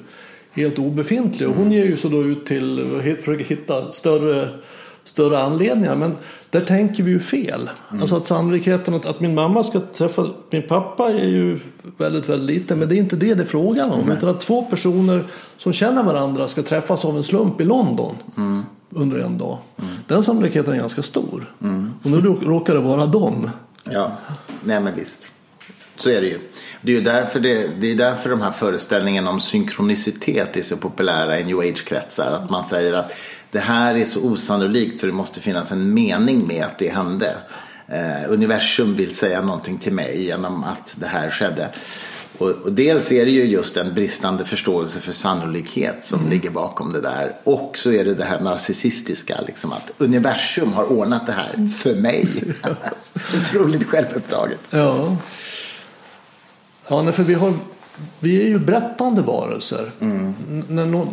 [0.53, 1.49] helt obefintlig.
[1.49, 4.49] Och hon ger ju så då ut till, försöker hitta större,
[5.05, 5.97] större anledningar.
[5.97, 6.17] Men
[6.51, 7.71] där tänker vi ju fel.
[8.01, 11.59] Alltså att sannolikheten att, att min mamma ska träffa min pappa är ju
[11.99, 12.79] väldigt, väldigt liten.
[12.79, 14.11] Men det är inte det det är frågan om.
[14.11, 15.25] Utan att två personer
[15.57, 18.17] som känner varandra ska träffas av en slump i London
[18.91, 19.59] under en dag.
[20.07, 21.55] Den sannolikheten är ganska stor.
[22.03, 23.51] Och nu rå- råkar det vara dem.
[23.91, 24.13] Ja,
[24.65, 25.29] nej men visst.
[25.97, 26.39] Så är det ju.
[26.83, 30.77] Det är ju därför, det, det är därför de här föreställningarna om synkronicitet är så
[30.77, 32.33] populära i new age-kretsar.
[32.33, 33.13] Att man säger att
[33.53, 37.37] det här är så osannolikt så det måste finnas en mening med att det hände.
[37.87, 41.69] Eh, universum vill säga någonting till mig genom att det här skedde.
[42.39, 46.93] Och, och dels är det ju just en bristande förståelse för sannolikhet som ligger bakom
[46.93, 47.37] det där.
[47.45, 51.95] Och så är det det här narcissistiska, liksom att universum har ordnat det här för
[51.95, 52.29] mig.
[53.41, 54.61] Otroligt självupptaget.
[54.71, 55.17] Ja.
[56.89, 57.55] Ja, nej, för vi, har,
[58.21, 59.91] vi är ju berättande varelser.
[60.01, 60.35] Mm.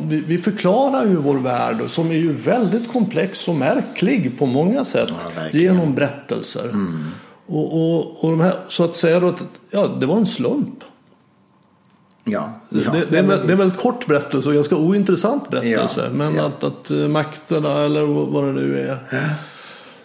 [0.08, 5.10] Vi, förklarar ju vår värld som är ju väldigt komplex och märklig på många sätt
[5.10, 5.42] Ja.
[5.42, 5.58] Mm.
[5.58, 6.72] genom berättelser.
[7.46, 10.84] Och, och, och de här, så att säga då att ja, det var en slump.
[12.24, 12.92] Ja, ja.
[12.92, 16.02] det, det, är, det är en väldigt kort berättelse och ganska ointressant berättelse.
[16.04, 16.40] Ja, men.
[16.40, 18.98] Att, att eh, makterna eller vad det nu är.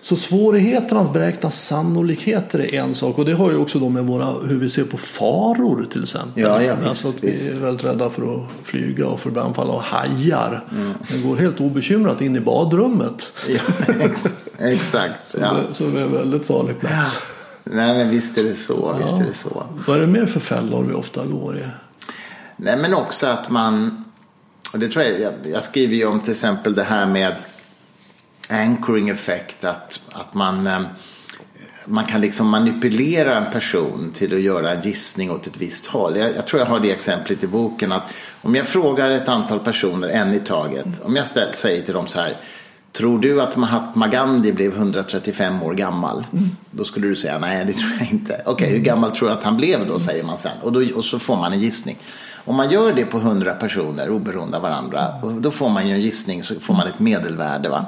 [0.05, 4.05] Så svårigheten att beräkna sannolikheter är en sak och det har ju också då med
[4.05, 6.43] våra, hur vi ser på faror till exempel.
[6.43, 7.49] Ja, ja, visst, alltså att visst.
[7.49, 10.65] vi är väldigt rädda för att flyga och för att bli anfallna av hajar.
[10.73, 10.93] Mm.
[11.09, 13.33] Det går helt obekymrat in i badrummet.
[13.49, 14.27] ja ex,
[14.59, 15.37] exakt.
[15.41, 15.57] Ja.
[15.73, 17.19] Som är en väldigt farlig plats.
[17.65, 18.97] Nej, men visst är det så.
[19.03, 19.67] Visst är det så.
[19.87, 21.65] Vad är det mer för fällor vi ofta går i?
[22.57, 24.05] Nej, men också att man,
[24.73, 27.35] och det tror jag, jag, jag skriver ju om till exempel det här med
[28.55, 30.81] anchoring effect, att, att man, eh,
[31.87, 36.17] man kan liksom manipulera en person till att göra en gissning åt ett visst håll.
[36.17, 38.03] Jag, jag tror jag har det exemplet i boken att
[38.43, 42.07] om jag frågar ett antal personer, en i taget, om jag ställ, säger till dem
[42.07, 42.37] så här
[42.97, 46.27] Tror du att Mahatma Gandhi blev 135 år gammal?
[46.71, 48.43] Då skulle du säga nej, det tror jag inte.
[48.45, 50.53] Okej, hur gammal tror du att han blev då, säger man sen.
[50.63, 51.97] Och, då, och så får man en gissning.
[52.45, 56.01] Om man gör det på 100 personer oberoende av varandra, då får man ju en
[56.01, 57.69] gissning, så får man ett medelvärde.
[57.69, 57.85] Va?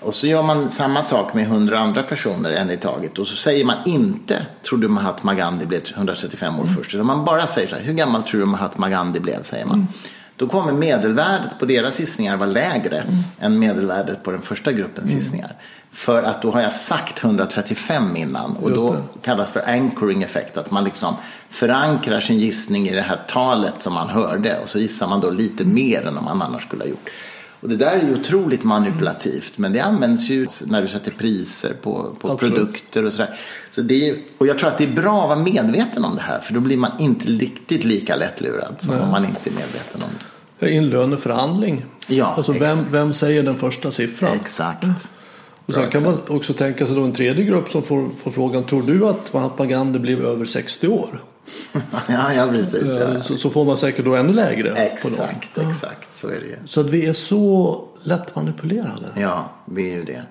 [0.00, 3.18] Och så gör man samma sak med 100 andra personer, en i taget.
[3.18, 6.94] Och så säger man inte, tror du Mahatma Gandhi blev 135 år först?
[6.94, 9.88] Utan man bara säger så här, hur gammal tror du Mahatma Gandhi blev, säger man.
[10.36, 13.02] Då kommer medelvärdet på deras gissningar vara lägre
[13.40, 15.56] än medelvärdet på den första gruppens gissningar.
[15.92, 20.56] För att då har jag sagt 135 innan och då kallas för anchoring effect.
[20.56, 21.14] Att man liksom
[21.50, 25.30] förankrar sin gissning i det här talet som man hörde och så gissar man då
[25.30, 27.10] lite mer än om man annars skulle ha gjort.
[27.60, 31.72] Och det där är ju otroligt manipulativt men det används ju när du sätter priser
[31.82, 32.54] på, på Absolut.
[32.54, 33.34] produkter och sådär.
[33.74, 36.16] Så det är, ju- och jag tror att det är bra att vara medveten om
[36.16, 39.54] det här för då blir man inte riktigt lika lättlurad som om man inte är
[39.54, 40.08] medveten om
[40.58, 40.68] det.
[40.70, 41.84] I en löneförhandling.
[42.06, 44.30] Ja, alltså vem, vem säger den första siffran?
[44.40, 44.84] Exakt.
[45.66, 48.64] Och sen kan man också tänka sig då en tredje grupp som får, får frågan
[48.64, 51.22] Tror du att Mahatma Gandhi blev över 60 år?
[52.08, 52.82] ja, ja, precis.
[52.82, 53.22] Ja.
[53.22, 54.70] Så, så får man säkert då ännu lägre.
[54.70, 54.86] på dem.
[54.92, 56.16] Exakt, exakt.
[56.16, 56.56] Så är det ju.
[56.66, 59.06] Så att vi är så lätt manipulerade.
[59.16, 60.22] Ja, vi är ju det.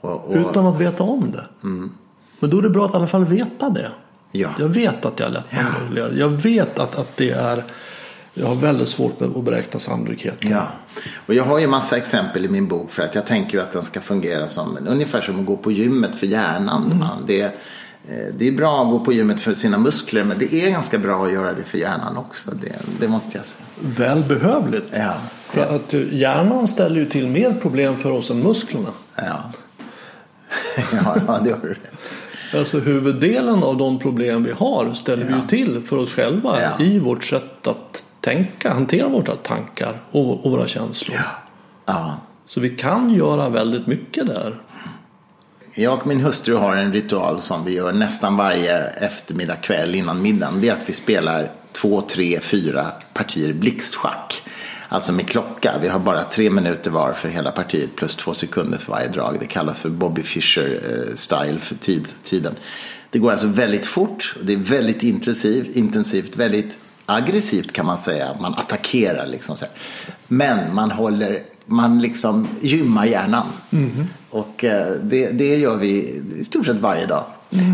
[0.00, 1.44] Och, och, Utan att veta om det.
[2.40, 3.90] Men då är det bra att i alla fall veta det.
[4.32, 4.48] Ja.
[4.58, 6.16] Jag vet att jag är lätt manipulerad.
[6.16, 7.64] Jag vet att, att det är
[8.34, 10.50] Jag har väldigt svårt med att beräkna sannolikheten.
[10.50, 10.66] Ja,
[11.26, 13.72] och jag har ju massa exempel i min bok för att jag tänker ju att
[13.72, 16.98] den ska fungera som ungefär som att gå på gymmet för hjärnan.
[16.98, 17.24] Man.
[17.26, 17.54] Det,
[18.38, 21.26] det är bra att gå på gymmet för sina muskler men det är ganska bra
[21.26, 22.50] att göra det för hjärnan också.
[22.50, 23.66] Det, det måste jag säga.
[23.80, 24.86] Välbehövligt.
[24.96, 25.14] Ja,
[25.46, 28.88] För att eh, hjärnan ställer ju till mer problem för oss än musklerna.
[29.16, 29.22] ja.
[30.92, 31.92] ja, ja det har du rätt.
[32.58, 36.84] Alltså huvuddelen av de problem vi har ställer vi ju till för oss själva Ja.
[36.84, 41.18] i vårt sätt att tänka, hantera våra tankar och, och våra känslor.
[41.86, 42.16] Ja.
[42.46, 44.60] Så vi kan göra väldigt mycket där.
[45.76, 50.22] Jag och min hustru har en ritual som vi gör nästan varje eftermiddag kväll innan
[50.22, 50.60] middagen.
[50.60, 54.42] Det är att vi spelar två, tre, fyra partier blixtschack.
[54.88, 55.72] Alltså med klocka.
[55.82, 59.36] Vi har bara tre minuter var för hela partiet plus två sekunder för varje drag.
[59.40, 62.54] Det kallas för Bobby Fischer eh, style för tid, tiden.
[63.10, 64.34] Det går alltså väldigt fort.
[64.38, 68.36] och Det är väldigt intensivt, intensivt väldigt aggressivt kan man säga.
[68.40, 69.56] Man attackerar liksom.
[69.56, 69.74] Så här.
[70.28, 73.46] Men man håller, man liksom gymmar hjärnan.
[74.30, 77.24] Och eh, det, det gör vi i stort sett varje dag.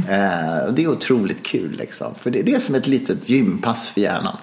[0.09, 2.15] Eh, och det är otroligt kul liksom.
[2.15, 4.37] För det, det är som ett litet gympass för hjärnan.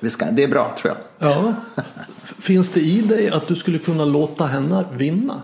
[0.00, 1.30] Det, ska, det är bra tror jag.
[1.30, 1.54] Ja.
[2.38, 5.42] Finns det i dig att du skulle kunna låta henne vinna?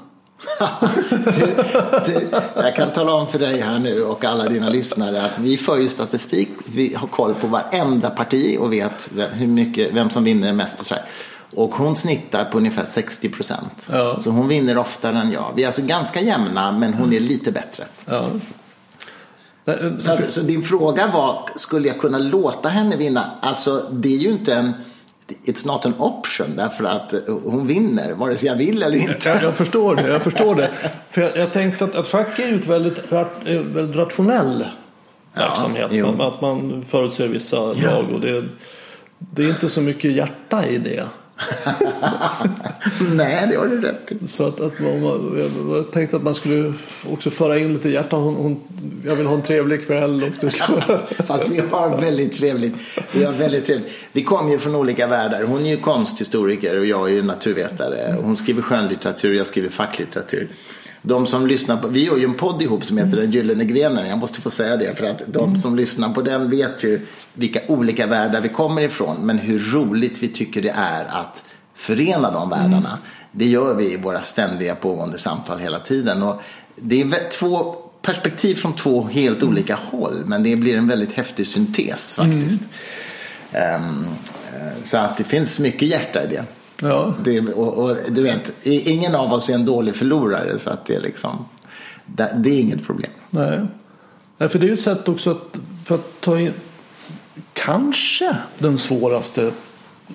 [1.11, 1.55] du,
[2.07, 5.57] du, jag kan tala om för dig här nu och alla dina lyssnare att vi
[5.57, 6.48] för ju statistik.
[6.64, 10.87] Vi har koll på varenda parti och vet hur mycket, vem som vinner mest och
[10.87, 11.05] sådär.
[11.54, 13.87] Och hon snittar på ungefär 60 procent.
[13.92, 14.18] Ja.
[14.18, 15.52] Så hon vinner oftare än jag.
[15.56, 17.84] Vi är alltså ganska jämna men hon är lite bättre.
[18.06, 18.26] Ja.
[19.66, 23.30] Eh, Så, att, så din fråga var, skulle jag kunna låta henne vinna?
[23.40, 24.72] Alltså det är ju inte en,
[25.44, 29.28] it's not an option därför att eh, hon vinner vare sig jag vill eller inte.
[29.28, 30.08] Jag, jag förstår det.
[30.08, 30.70] Jag förstår det.
[31.11, 34.64] För jag, jag tänkte att, att schack är ju ett väldigt, eh, väldigt rationell
[35.34, 35.92] verksamhet.
[35.92, 38.44] man, att man förutser vissa drag och det,
[39.18, 41.04] det är inte så mycket hjärta i det.
[43.14, 44.29] Nej, det har du rätt i.
[44.29, 45.03] Så att, att man,
[45.70, 46.72] jag tänkte att man skulle
[47.11, 48.16] också föra in lite hjärta.
[48.16, 48.61] Hon, hon,
[49.05, 50.22] jag vill ha en trevlig kväll.
[50.22, 50.81] Och det skulle...
[51.27, 52.74] Fast vi har väldigt trevligt.
[53.12, 53.88] Vi har väldigt trevligt.
[54.12, 55.42] Vi kommer ju från olika världar.
[55.42, 58.16] Hon är ju konsthistoriker och jag är ju naturvetare.
[58.22, 60.48] Hon skriver skönlitteratur och jag skriver facklitteratur.
[61.09, 64.09] De som lyssnar på, vi har ju en podd ihop som heter Den gyllene grenen.
[64.09, 67.61] Jag måste få säga det för att de som lyssnar på den vet ju vilka
[67.68, 69.16] olika världar vi kommer ifrån.
[69.23, 71.44] Men hur roligt vi tycker det är att
[71.75, 72.99] förena de världarna.
[73.33, 76.23] Det gör vi i våra ständiga pågående samtal hela tiden.
[76.23, 76.42] Och
[76.77, 80.23] det är två perspektiv från två helt olika håll.
[80.27, 82.61] Men det blir en väldigt häftig syntes faktiskt.
[83.53, 84.07] Um,
[84.83, 86.44] så att det finns mycket hjärta i det.
[86.83, 87.14] Ja.
[87.25, 90.95] Det, och, och, du vet, ingen av oss är en dålig förlorare så att det
[90.95, 91.45] är liksom,
[92.07, 93.11] det, det är inget problem.
[93.31, 93.61] Nej.
[94.38, 96.53] Nej, för det är ju ett sätt också att, för att ta in
[97.53, 99.51] kanske den svåraste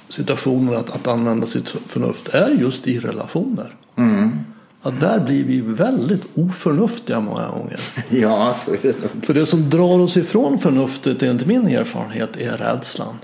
[0.10, 3.76] situationen att, att använda sitt förnuft är just i relationer.
[3.96, 4.40] Mm.
[4.82, 7.80] Att där blir vi väldigt oförnuftiga många gånger.
[8.10, 9.26] Ja, så är det nog.
[9.26, 13.16] För det som drar oss ifrån förnuftet enligt min erfarenhet är rädslan.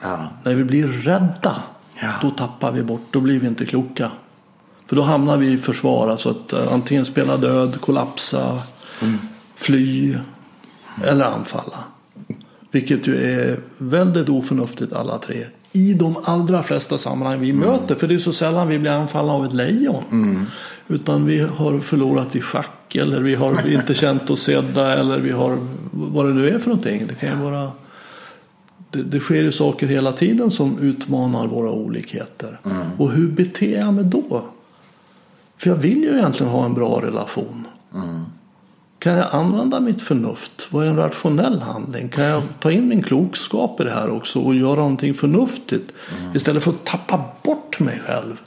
[0.00, 0.28] Ja.
[0.42, 1.62] När vi blir rädda
[2.00, 2.12] Ja.
[2.22, 4.10] då tappar vi bort, då blir vi inte kloka.
[4.86, 8.58] För då hamnar vi i försvar, alltså att uh, antingen spela död, kollapsa,
[9.56, 10.16] fly
[11.04, 11.78] eller anfalla.
[12.70, 15.44] Vilket ju är väldigt oförnuftigt alla tre.
[15.72, 17.94] I de allra flesta sammanhang vi möter.
[17.94, 20.46] För det är så sällan vi blir anfallna av ett lejon.
[20.88, 25.30] Utan vi har förlorat i schack eller vi har inte känt oss sedda eller vi
[25.30, 25.58] har
[25.90, 27.06] vad det nu är för någonting.
[27.08, 27.70] Det kan ju vara
[28.90, 32.60] det, det sker ju saker hela tiden som utmanar våra olikheter.
[32.98, 34.44] Och hur beter jag mig då?
[35.56, 37.66] För jag vill ju egentligen ha en bra relation.
[38.98, 40.68] Kan jag använda mitt förnuft?
[40.70, 42.08] Vad är en rationell handling?
[42.08, 45.92] Kan jag ta in min klokskap i det här också och göra någonting förnuftigt?
[46.34, 48.40] Istället för att tappa bort mig själv.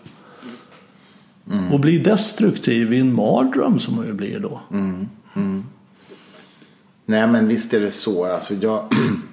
[1.72, 4.62] Och bli destruktiv i en mardröm som man ju blir då.
[7.06, 8.26] Nej, men visst är det så.
[8.26, 8.84] Alltså, jag,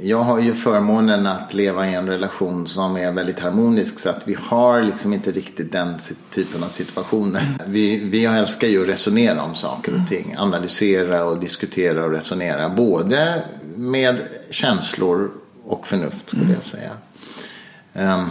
[0.00, 3.98] jag har ju förmånen att leva i en relation som är väldigt harmonisk.
[3.98, 5.94] Så att vi har liksom inte riktigt den
[6.30, 7.56] typen av situationer.
[7.66, 10.34] Vi, vi älskar ju att resonera om saker och ting.
[10.38, 12.68] Analysera och diskutera och resonera.
[12.68, 13.42] Både
[13.76, 15.30] med känslor
[15.64, 16.90] och förnuft skulle jag säga.
[17.92, 18.30] Um,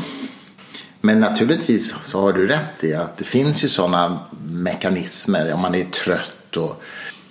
[1.01, 5.75] men naturligtvis så har du rätt i att det finns ju sådana mekanismer om man
[5.75, 6.82] är trött och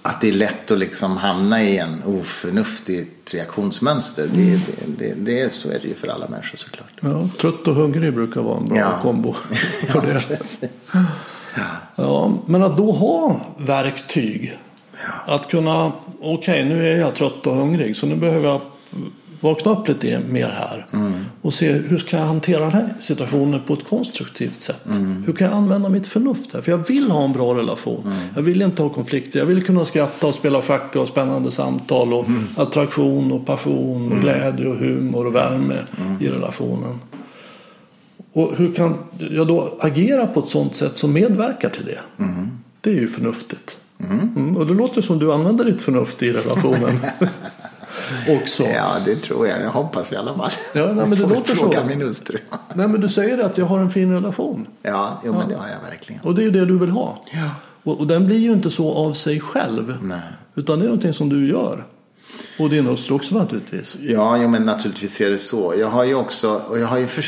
[0.06, 4.28] att det är lätt att liksom hamna i en oförnuftigt reaktionsmönster.
[4.34, 6.88] Det, det, det, det, så är det ju för alla människor såklart.
[7.00, 8.98] Ja, trött och hungrig brukar vara en bra Ja.
[9.02, 9.32] kombo
[9.88, 10.20] för det.
[10.28, 10.92] precis.
[11.96, 14.58] Ja, men att då ha verktyg.
[15.26, 18.60] Att kunna, okej nu är jag trött och hungrig så nu behöver jag
[19.44, 20.87] vakna upp lite mer här.
[21.42, 24.85] Och se hur ska jag hantera den här situationen på ett konstruktivt sätt.
[25.26, 26.61] Hur kan jag använda mitt förnuft här?
[26.61, 28.12] För jag vill ha en bra relation.
[28.35, 29.38] Jag vill inte ha konflikter.
[29.38, 32.12] Jag vill kunna skratta och spela schack och spännande samtal.
[32.12, 32.26] Och
[32.57, 35.76] attraktion och passion och glädje och humor och värme
[36.20, 36.98] i relationen.
[38.33, 38.98] Och hur kan
[39.30, 42.00] jag då agera på ett sådant sätt som medverkar till det?
[42.80, 43.78] Det är ju förnuftigt.
[44.00, 44.57] Mm.
[44.57, 46.98] Och det låter som du använder ditt förnuft i relationen.
[48.28, 48.62] Också.
[48.62, 49.62] Ja, det tror jag.
[49.62, 50.50] Jag hoppas i alla fall.
[50.74, 51.86] Ja, nej, men det låter fråga så.
[51.86, 52.38] min hustru.
[52.74, 54.66] Nej men du säger att jag har en fin relation.
[54.82, 56.20] Ja, jo, men det har jag verkligen.
[56.22, 57.18] Och det är ju det du vill ha.
[57.32, 57.50] Ja.
[57.82, 59.96] Och, och den blir ju inte så av sig själv.
[60.02, 60.18] Nej.
[60.54, 61.84] Utan det är någonting som du gör.
[62.58, 63.96] Och din hustru också naturligtvis.
[64.00, 65.74] Ja, jo, men naturligtvis är det så.
[65.78, 67.24] Jag har ju också, och jag har ju, för,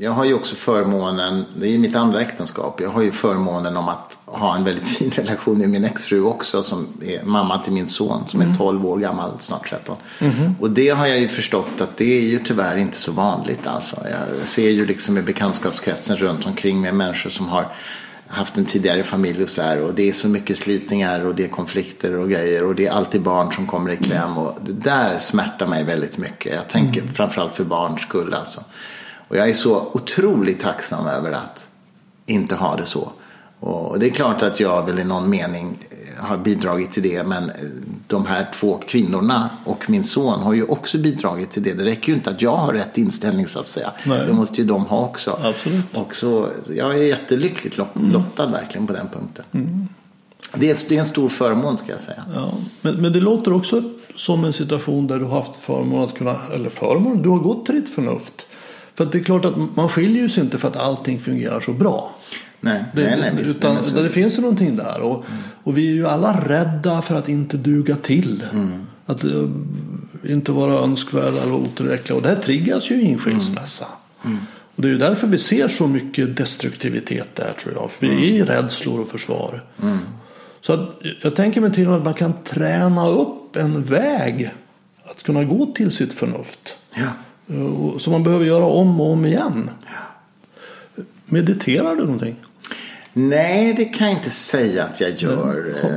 [0.00, 3.76] jag har ju också förmånen, det är ju mitt andra äktenskap, jag har ju förmånen
[3.76, 7.72] om att ha en väldigt fin relation med min exfru också som är mamma till
[7.72, 9.96] min son som är 12 år gammal, snart 13.
[10.60, 13.96] Och det har jag ju förstått att det är ju tyvärr inte så vanligt alltså.
[14.10, 17.66] Jag ser ju liksom i bekantskapskretsen runt omkring med människor som har
[18.34, 21.44] haft en tidigare familj och så här och det är så mycket slitningar och det
[21.44, 24.72] är konflikter och grejer och det är alltid barn som kommer i kläm och det
[24.72, 26.54] där smärtar mig väldigt mycket.
[26.54, 28.60] Jag tänker framförallt för barns skull alltså.
[29.28, 31.68] Och jag är så otroligt tacksam över att
[32.26, 33.12] inte ha det så.
[33.66, 37.26] Och det är klart att jag väl i någon mening eh, har bidragit till det
[37.26, 37.54] men eh,
[38.06, 41.72] de här två kvinnorna och min son har ju också bidragit till det.
[41.72, 43.92] Det räcker ju inte att jag har rätt inställning så att säga.
[44.06, 44.26] Nej.
[44.26, 45.38] Det måste ju de ha också.
[45.42, 45.84] Absolut.
[45.94, 49.44] Och så, jag är jättelyckligt lock- lottad verkligen på den punkten.
[50.54, 52.24] Det, är, det är en stor förmån ska jag säga.
[52.34, 52.54] Ja.
[52.80, 53.82] Men, men det låter också
[54.14, 57.66] som en situation där du har haft förmån att kunna, eller förmån, du har gått
[57.66, 58.46] till ditt förnuft.
[58.94, 62.10] För det är klart att man skiljer sig inte för att allting fungerar så bra.
[62.64, 65.00] Nej, Det, nej, nej, visst, utan nej, det finns ju någonting där.
[65.00, 65.24] Och,
[65.62, 68.42] och vi är ju alla rädda för att inte duga till.
[69.06, 69.48] Att eh,
[70.24, 72.16] inte vara önskvärda eller otillräckliga.
[72.16, 73.86] Och det här triggas ju i en skilsmässa.
[74.76, 77.90] Och det är ju därför vi ser så mycket destruktivitet där tror jag.
[77.90, 79.62] För vi är i rädslor och försvar.
[80.60, 84.50] Så att, jag tänker mig till och med att man kan träna upp en väg
[85.04, 86.78] att kunna gå till sitt förnuft.
[86.94, 87.08] Ja.
[87.98, 89.70] Som man behöver göra om och om igen.
[91.26, 92.36] Mediterar du någonting?
[93.16, 95.76] Nej, det kan jag inte säga att jag gör.
[95.84, 95.90] Eh,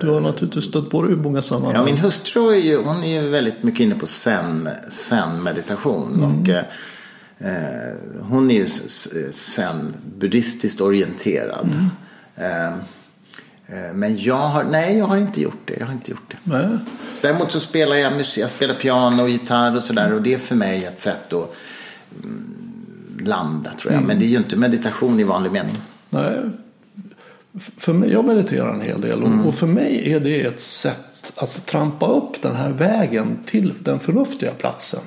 [0.00, 1.74] Du har naturligtvis stött på det i många sammanhang.
[1.74, 6.24] Ja, min hustru är ju, hon är ju väldigt mycket inne på zen, zen-meditation.
[6.24, 6.64] Och, eh,
[7.38, 8.66] eh, hon är ju
[9.32, 11.74] zen-buddhistiskt orienterad.
[12.36, 12.74] Eh, eh,
[13.94, 15.76] men jag har, nej, jag har inte gjort det.
[15.78, 16.36] Jag har inte gjort det.
[16.44, 16.78] Nej.
[17.20, 20.12] Däremot så spelar jag musik, jag spelar piano och gitarr och sådär.
[20.12, 21.54] Och det är för mig ett sätt att
[22.22, 22.54] mm,
[23.20, 24.02] landa tror jag.
[24.02, 25.76] Men det är ju inte meditation i vanlig mening.
[26.10, 26.40] Nej.
[27.58, 31.32] För mig, jag mediterar en hel del och, och för mig är det ett sätt
[31.36, 35.00] att trampa upp den här vägen till den förnuftiga platsen.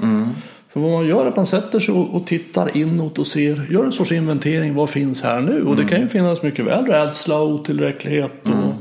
[0.73, 3.67] För vad man gör är att man sätter sig och, och tittar inåt och ser,
[3.71, 5.63] gör en sorts inventering, vad finns här nu?
[5.63, 8.73] Och det kan ju finnas mycket väl rädsla, otillräcklighet och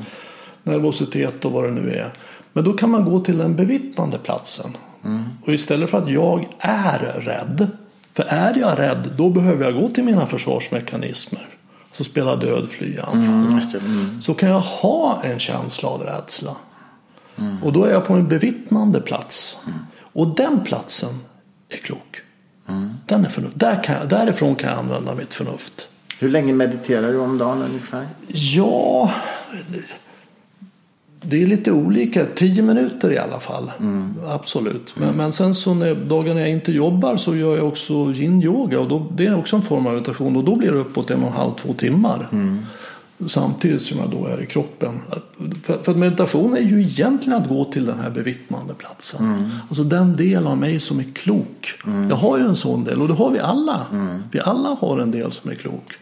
[0.63, 2.13] nervositet och vad det nu är.
[2.53, 4.77] Men då kan man gå till den bevittnande platsen.
[5.43, 7.69] Och istället för att jag är rädd,
[8.15, 11.49] för är jag rädd då behöver jag gå till mina försvarsmekanismer.
[11.97, 13.61] Så spela död, fly, anfall.
[13.73, 13.79] Det.
[13.79, 14.23] Mm.
[14.23, 16.57] Så kan jag ha en känsla av rädsla.
[17.63, 19.59] Och då är jag på en bevittnande plats.
[20.01, 21.15] Och den platsen
[21.69, 22.23] är klok.
[23.07, 23.59] Den är förnuft.
[23.59, 25.89] Där kan jag, därifrån kan jag använda mitt förnuft.
[26.19, 28.09] Hur länge mediterar du om dagen ungefär?
[28.29, 29.13] Ja,
[31.29, 32.27] det är lite olika.
[32.35, 33.71] Tio minuter i alla fall.
[34.27, 34.95] Absolut.
[34.97, 38.81] Men, men sen så när, dagarna jag inte jobbar så gör jag också yin-yoga.
[38.81, 40.37] Och då, det är också en form av meditation.
[40.37, 42.29] Och då blir det uppåt en och en halv, två timmar.
[43.27, 45.01] Samtidigt som jag då är i kroppen.
[45.63, 49.51] För, för meditation är ju egentligen att gå till den här bevittnande platsen.
[49.69, 51.79] Alltså den del av mig som är klok.
[52.09, 53.81] Jag har ju en sån del och det har vi alla.
[54.33, 55.93] Vi alla har en del som är klok.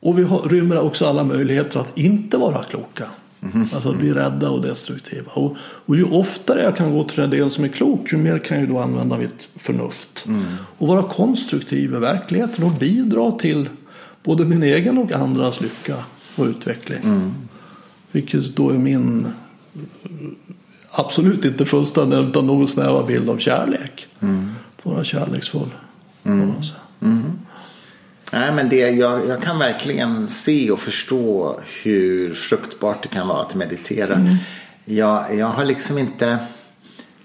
[0.00, 3.04] Och vi har, rymmer också alla möjligheter att inte vara kloka.
[3.72, 5.32] Alltså att bli rädda och destruktiva.
[5.32, 8.38] Och, och ju oftare jag kan gå till den del som är klok, ju mer
[8.38, 10.24] kan jag då använda mitt förnuft.
[10.78, 13.68] Och vara konstruktiv i verkligheten och bidra till
[14.22, 15.96] både min egen och andras lycka
[16.36, 17.00] och utveckling.
[18.12, 19.28] Vilket då är min
[20.90, 24.06] absolut inte fullständig utan någon snäva bild av kärlek.
[24.78, 25.70] Att vara kärleksfull.
[26.24, 27.32] Mm.
[28.32, 33.40] Nej, men det, jag, jag kan verkligen se och förstå hur fruktbart det kan vara
[33.40, 34.36] att meditera.
[34.84, 36.26] Jag, jag har liksom inte...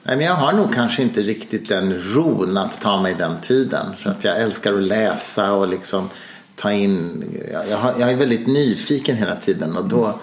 [0.04, 3.86] Nej, men jag har nog kanske inte riktigt den ron att ta mig den tiden.
[4.00, 6.10] För att jag älskar att läsa och liksom
[6.56, 7.24] ta in...
[7.54, 10.20] Jag, jag, har, jag är väldigt nyfiken hela tiden och då...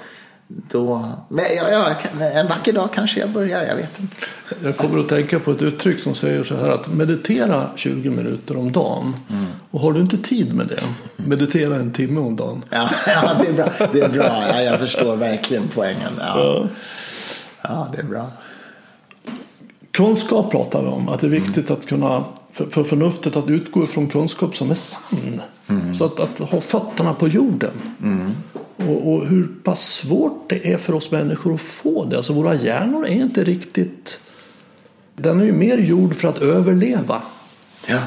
[0.49, 1.97] då men jag, jag,
[2.37, 4.17] en vacker dag kanske jag börjar, jag vet inte.
[4.63, 8.57] Jag kommer att tänka på ett uttryck som säger så här att meditera 20 minuter
[8.57, 9.15] om dagen.
[9.71, 10.81] Och har du inte tid med det,
[11.17, 12.65] meditera en timme om dagen.
[12.71, 13.89] Ja, ja det är bra.
[13.93, 14.47] Det är bra.
[14.49, 16.13] Ja, jag förstår verkligen poängen.
[16.19, 16.69] Ja,
[17.63, 18.31] ja det är bra.
[19.91, 23.87] Kunskap pratar vi om, att det är viktigt att kunna för, för förnuftet att utgå
[23.87, 25.41] från kunskap som är sann.
[25.95, 27.71] Så att, att ha fötterna på jorden.
[28.77, 32.17] Och, och hur pass svårt det är för oss människor att få det.
[32.17, 34.19] Alltså våra hjärnor är inte riktigt...
[35.17, 37.23] Den är ju mer gjord för att överleva
[37.87, 37.99] Ja.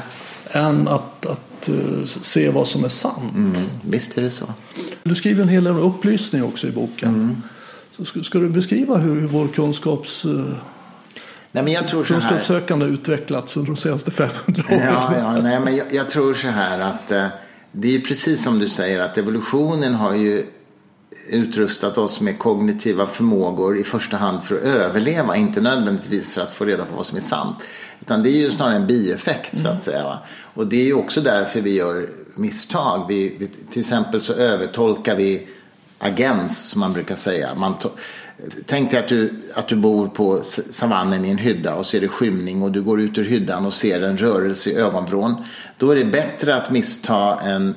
[0.50, 3.34] än att, att eh, se vad som är sant.
[3.34, 3.52] Mm,
[3.82, 4.44] visst är det så.
[5.02, 7.42] Du skriver en hel del om upplysning också i boken.
[7.96, 10.30] Så ska, ska du beskriva hur, hur vår kunskaps, eh,
[11.52, 12.20] Nej, men jag tror så här.
[12.20, 14.80] kunskapssökande utvecklats under de senaste 500 åren?
[14.84, 17.26] Ja, ja, nej, men jag, jag tror så här att eh,
[17.72, 20.44] det är precis som du säger att evolutionen har ju
[21.30, 26.50] utrustat oss med kognitiva förmågor i första hand för att överleva, inte nödvändigtvis för att
[26.50, 27.56] få reda på vad som är sant.
[28.00, 30.04] Utan det är ju snarare en bieffekt så att säga.
[30.04, 30.18] Va?
[30.54, 33.06] Och det är ju också därför vi gör misstag.
[33.08, 35.46] Vi, vi, till exempel så övertolkar vi
[35.98, 37.54] agens som man brukar säga.
[37.54, 37.74] Man
[38.66, 42.00] Tänk dig att du, att du bor på savannen i en hydda och så är
[42.00, 45.34] det skymning och du går ut ur hyddan och ser en rörelse i ögonvrån.
[45.76, 47.74] Då är det bättre att missta en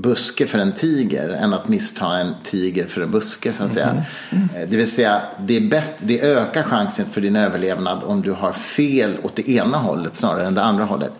[0.00, 4.04] buske för en tiger än att missta en tiger för en buske så att säga.
[4.32, 8.32] Eh, Det vill säga det, är bättre, det ökar chansen för din överlevnad om du
[8.32, 11.12] har fel åt det ena hållet snarare än det andra hållet.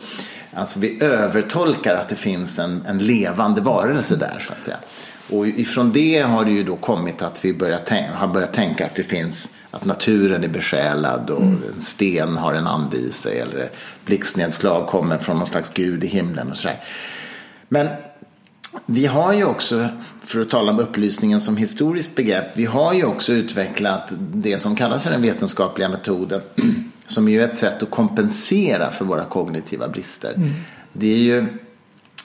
[0.55, 4.77] Alltså vi övertolkar att det finns en, en levande varelse där så att säga.
[5.31, 8.87] Och ifrån det har det ju då kommit att vi börjar tänka, har börjat tänka
[8.87, 13.41] att det finns att naturen är besjälad och en sten har en ande i sig
[13.41, 13.71] eller
[14.05, 16.85] blixtnedslag kommer från någon slags gud i himlen och sådär.
[17.69, 17.89] Men
[18.87, 19.89] vi har ju också,
[20.25, 24.77] för att tala om upplysningen som historiskt begrepp, vi har ju också utvecklat det som
[24.77, 26.41] kallas för den vetenskapliga metoden.
[27.07, 30.35] Som är ju ett sätt att kompensera för våra kognitiva brister.
[30.93, 31.47] Det är ju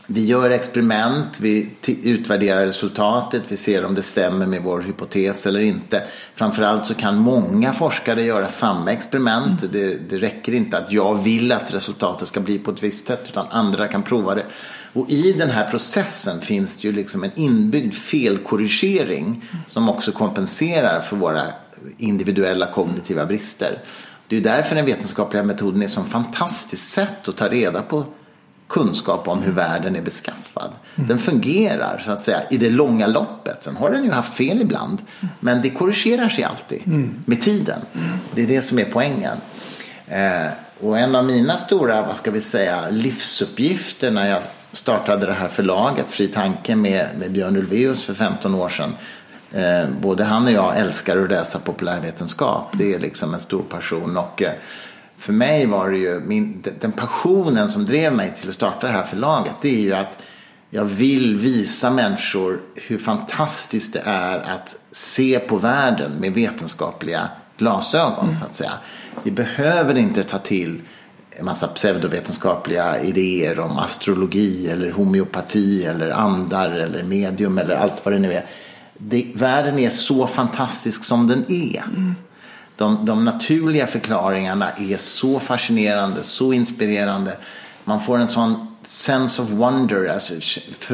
[0.08, 1.70] vi gör experiment, vi
[2.04, 6.04] utvärderar resultatet, vi ser om det stämmer med vår hypotes eller inte.
[6.36, 9.64] Framförallt så kan många forskare göra samma experiment.
[9.64, 9.74] Mm.
[9.74, 13.28] Det, det räcker inte att jag vill att resultatet ska bli på ett visst sätt
[13.30, 14.46] utan andra kan prova det.
[14.96, 21.02] Och i den här processen finns det ju liksom en inbyggd felkorrigering som också kompenserar
[21.02, 21.43] för våra
[21.98, 23.80] individuella kognitiva brister.
[24.28, 28.06] Det är därför den vetenskapliga metoden är ett så fantastiskt sätt att ta reda på
[28.68, 30.72] kunskap om hur världen är beskaffad.
[30.96, 31.08] Mm.
[31.08, 33.64] Den fungerar så att säga i det långa loppet.
[33.64, 35.02] Sen har den ju haft fel ibland.
[35.39, 37.24] Men det korrigerar sig alltid mm.
[37.26, 37.80] med tiden.
[38.34, 39.38] Det är det som är poängen.
[40.08, 40.48] Eh,
[40.80, 44.41] och en av mina stora, vad ska vi säga, livsuppgifter när jag
[44.78, 48.95] startade det här förlaget Fri Tanke med, med Björn Ulvaeus för 15 år sedan.
[49.51, 52.69] Eh, både han och jag älskar att läsa populärvetenskap.
[52.73, 54.17] Det är liksom en stor passion.
[54.17, 54.51] Och, eh,
[55.17, 58.93] för mig var det ju min, den passionen som drev mig till att starta det
[58.93, 59.55] här förlaget.
[59.61, 60.17] Det är ju att
[60.69, 68.26] jag vill visa människor hur fantastiskt det är att se på världen med vetenskapliga glasögon.
[68.26, 68.39] Mm.
[68.39, 68.73] Så att säga.
[69.23, 70.82] Vi behöver inte ta till
[71.39, 78.13] en massa pseudovetenskapliga idéer om astrologi eller homeopati eller andar eller medium eller allt vad
[78.13, 78.45] det nu är.
[78.97, 81.83] Det, världen är så fantastisk som den är.
[81.83, 82.15] Mm
[82.75, 87.38] de, de naturliga förklaringarna är så fascinerande, så inspirerande.
[87.83, 90.33] Man får en sån sense of wonder, alltså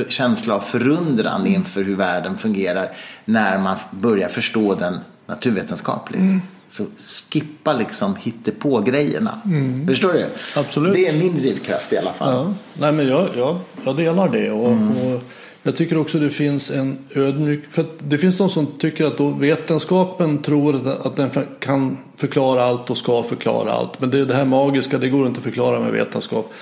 [0.09, 2.91] känsla av förundran inför hur världen fungerar
[3.25, 6.21] när man börjar förstå den naturvetenskapligt.
[6.21, 6.41] Mm.
[6.71, 6.85] Så
[7.31, 9.41] skippa liksom hittepå-grejerna.
[9.45, 9.87] Mm.
[9.87, 10.25] Förstår du?
[10.55, 10.93] Absolut.
[10.93, 12.33] Det är min drivkraft i alla fall.
[12.33, 12.53] Ja.
[12.73, 14.51] Nej, men jag, jag, jag delar det.
[14.51, 14.97] Och, mm.
[14.97, 15.23] och
[15.63, 17.63] jag tycker också det finns en ödmjuk...
[17.69, 22.89] För det finns de som tycker att då vetenskapen tror att den kan förklara allt
[22.89, 24.01] och ska förklara allt.
[24.01, 26.53] Men det, det här magiska, det går inte att förklara med vetenskap.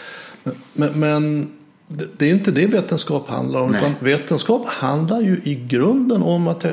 [0.44, 1.50] Men, men, men
[2.18, 3.76] det, är inte det vetenskap handlar om.
[3.76, 6.66] Utan vetenskap handlar ju i grunden om att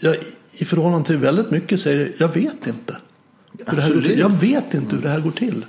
[0.00, 0.16] jag,
[0.52, 2.96] i förhållande till väldigt mycket säger jag vet inte.
[4.16, 5.64] Jag vet inte hur det här går till.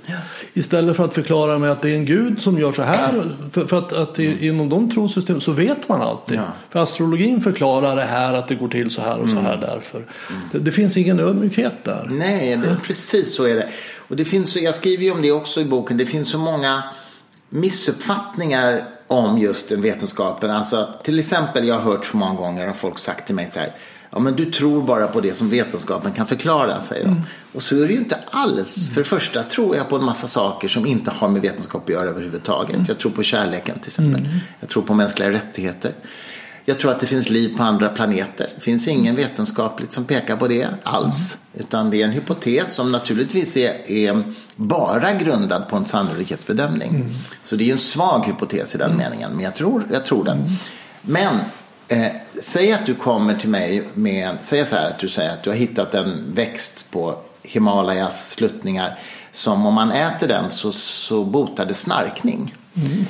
[0.52, 3.36] Istället för att förklara mig att det är en gud som gör så här.
[3.52, 4.36] För, för att, att mm.
[4.40, 6.36] inom de trossystemen så vet man alltid.
[6.38, 6.44] Ja.
[6.70, 9.30] För astrologin förklarar det här att det går till så här och mm.
[9.30, 9.98] så här därför.
[9.98, 10.40] Mm.
[10.52, 12.08] Det, det, finns ingen ödmjukhet där.
[12.10, 13.68] Nej, det, precis så är det.
[14.08, 15.96] Och det finns, jag skriver ju om det också i boken.
[15.96, 16.82] Det finns så många
[17.48, 20.50] missuppfattningar om just den vetenskapen.
[20.50, 23.60] Alltså, till exempel, jag har hört så många gånger av folk sagt till mig så
[23.60, 23.72] här
[24.10, 27.10] Ja, men du tror bara på det som vetenskapen kan förklara, säger de.
[27.10, 27.22] Mm.
[27.52, 28.86] Och så är det ju inte alls.
[28.86, 28.94] Mm.
[28.94, 31.88] För det första tror jag på en massa saker som inte har med vetenskap att
[31.88, 32.74] göra överhuvudtaget.
[32.74, 32.84] Mm.
[32.88, 34.20] Jag tror på kärleken till exempel.
[34.20, 34.32] Mm.
[34.60, 35.92] Jag tror på mänskliga rättigheter.
[36.64, 38.48] Jag tror att det finns liv på andra planeter.
[38.54, 41.36] Det finns ingen vetenskapligt som pekar på det alls.
[41.52, 41.66] Mm.
[41.66, 44.22] Utan det är en hypotes som naturligtvis är, är
[44.56, 46.90] bara grundad på en sannolikhetsbedömning.
[46.90, 47.08] Mm.
[47.42, 49.32] Så det är en svag hypotes i den meningen.
[49.32, 50.56] Men jag tror, jag tror den.
[51.02, 51.38] Men
[51.90, 55.42] Eh, säg att du kommer till mig med, säg så här att du säger att
[55.42, 58.98] du har hittat en växt på Himalayas sluttningar
[59.32, 62.54] som om man äter den så, så botar det snarkning.
[62.76, 63.06] Mm.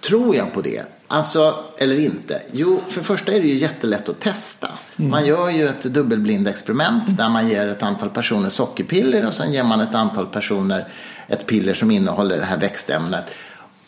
[0.00, 0.82] Tror jag på det?
[1.06, 2.42] Alltså, eller inte?
[2.52, 4.68] Jo, för det första är det ju jättelätt att testa.
[4.96, 5.10] Mm.
[5.10, 7.16] Man gör ju ett dubbelblindexperiment mm.
[7.16, 10.88] där man ger ett antal personer sockerpiller och sen ger man ett antal personer
[11.28, 13.24] ett piller som innehåller det här växtämnet.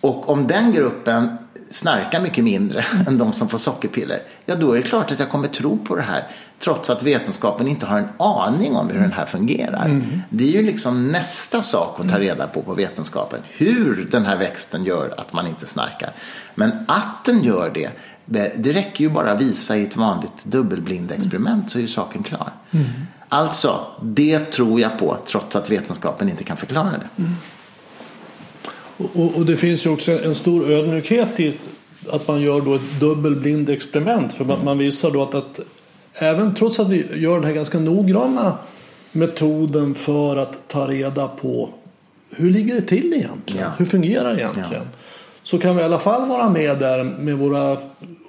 [0.01, 1.39] Och om den gruppen
[1.73, 5.31] snarkar mycket mindre än de som får sockerpiller, ja då är det klart att jag
[5.31, 6.29] kommer tro på det här.
[6.59, 9.85] Trots att vetenskapen inte har en aning om hur den här fungerar.
[9.85, 10.23] Mm.
[10.31, 13.41] Det är ju liksom nästa sak att ta reda på på vetenskapen.
[13.51, 16.13] Hur den här växten gör att man inte snarkar.
[16.55, 17.91] Men att den gör det,
[18.57, 22.51] det räcker ju bara att visa i ett vanligt dubbelblindexperiment så är ju saken klar.
[22.71, 22.87] Mm.
[23.29, 27.23] Alltså, det tror jag på trots att vetenskapen inte kan förklara det.
[27.23, 27.37] Mm.
[29.15, 31.55] Och, och, det finns ju också en stor ödmjukhet i
[32.11, 34.33] att man gör då ett dubbelblind experiment.
[34.33, 34.65] För man, mm.
[34.65, 35.61] man visar då att, att
[36.15, 38.59] även trots att vi gör den här ganska noggranna
[39.13, 41.71] metoden för att ta reda på
[42.37, 43.63] hur ligger det till egentligen?
[43.63, 43.73] Ja.
[43.79, 44.73] Hur fungerar det egentligen?
[44.73, 44.99] Ja
[45.43, 47.79] så kan vi i alla fall vara med där med våra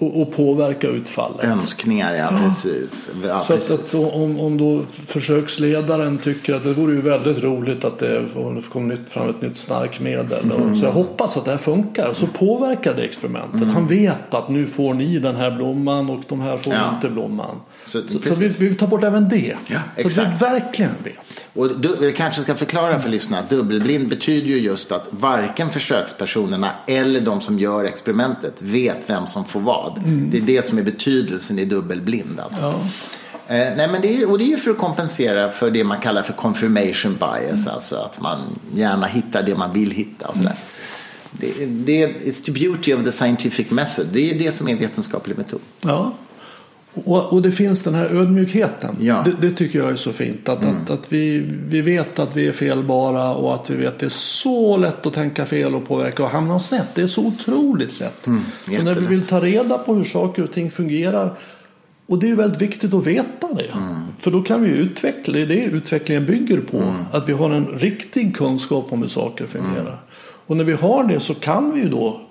[0.06, 1.44] och, och påverka utfallet.
[1.44, 3.12] Önskningar, ja, precis.
[3.28, 3.96] Ja, så precis.
[3.96, 8.26] Att, att, om, om då försöksledaren tycker att det vore ju väldigt roligt att det
[8.72, 10.52] kom nytt, fram ett nytt snarkmedel.
[10.52, 10.76] Mm.
[10.76, 12.14] Så jag hoppas att det här funkar.
[12.14, 13.62] Så påverkar det experimentet.
[13.62, 13.70] Mm.
[13.70, 16.96] Han vet att nu får ni den här blomman och de här får ja.
[16.96, 17.56] inte blomman.
[17.86, 19.56] Så, så, så vi, vi tar bort även det.
[19.68, 21.46] Ja, så att vi verkligen vet.
[21.54, 23.44] Och du, vi kanske ska förklara för lyssnarna.
[23.50, 29.46] Dubbelblind betyder ju just att varken försökspersonerna eller de som gör experimentet vet vem som
[29.46, 29.93] får vad.
[29.98, 30.30] Mm.
[30.32, 32.40] Det är det som är betydelsen i dubbelblind.
[32.40, 32.64] Alltså.
[32.64, 32.76] Ja.
[33.48, 36.00] Eh, nej, men det är, och det är ju för att kompensera för det man
[36.00, 37.62] kallar för confirmation bias.
[37.62, 37.68] Mm.
[37.68, 38.40] Alltså att man
[38.76, 40.56] gärna hittar det man vill hitta och sådär.
[41.32, 44.08] Det, det, it's the beauty of the scientific method.
[44.14, 45.62] Det är det som är vetenskaplig metod.
[45.82, 46.14] Ja.
[46.94, 48.96] Och, och det finns den här ödmjukheten.
[49.00, 49.24] Ja.
[49.26, 50.50] Det, det tycker jag är så fint.
[50.50, 54.00] Att, att, att vi, vi vet att vi är felbara och att vi vet att
[54.00, 56.88] det är så lätt att tänka fel och påverka och hamna snett.
[56.96, 58.28] Det är så otroligt lätt.
[58.28, 61.38] Mm, så när vi vill ta reda på hur saker och ting fungerar
[62.06, 63.72] och det är ju väldigt viktigt att veta det.
[63.74, 63.96] Mm.
[64.20, 66.78] För då kan vi utveckla, det är det utvecklingen bygger på.
[66.78, 66.96] Mm.
[67.12, 70.02] Att vi har en riktig kunskap om hur saker fungerar.
[70.48, 72.22] Och när vi har det så kan vi ju då,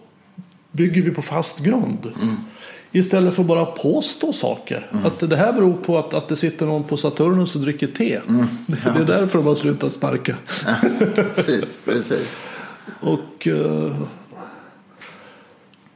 [0.73, 2.13] bygger vi på fast grund.
[2.93, 4.91] Istället för bara påstå saker.
[5.05, 8.21] Att det här beror på att, att det sitter någon på Saturnus och dricker te.
[8.67, 10.37] det, det är därför de har slutat snarka.
[11.15, 12.45] precis, precis.
[13.01, 13.97] Och eh,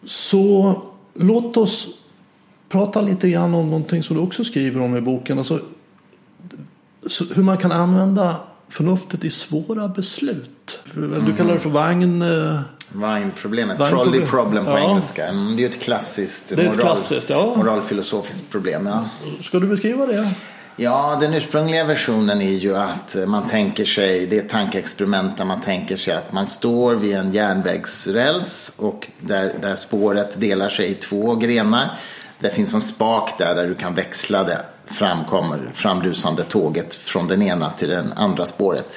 [0.05, 0.83] så
[1.15, 1.89] låt oss
[2.69, 5.39] prata lite grann om någonting som du också skriver om i boken.
[5.39, 5.61] Alltså,
[7.07, 8.37] så hur man kan använda
[8.69, 10.79] förnuftet i svåra beslut.
[11.27, 12.23] Du kallar det för vagn...
[12.89, 14.13] Vagnproblemet, Vagnproblem.
[14.13, 14.79] trolley problem på Ja.
[14.79, 15.27] engelska.
[15.29, 17.55] Mm, Det är ett klassiskt, är ett klassiskt, ja.
[17.57, 18.87] moralfilosofiskt problem.
[18.87, 19.05] Ja.
[19.43, 20.31] Ska du beskriva det?
[20.79, 25.45] Ja, den ursprungliga versionen är ju att man tänker sig, det är ett tankeexperiment där
[25.45, 30.91] man tänker sig att man står vid en järnvägsräls och där, där spåret delar sig
[30.91, 31.91] i två grenar.
[32.39, 37.43] Det finns en spak där, där du kan växla det framkommer, framrusande tåget från den
[37.43, 38.89] ena till det andra spåret.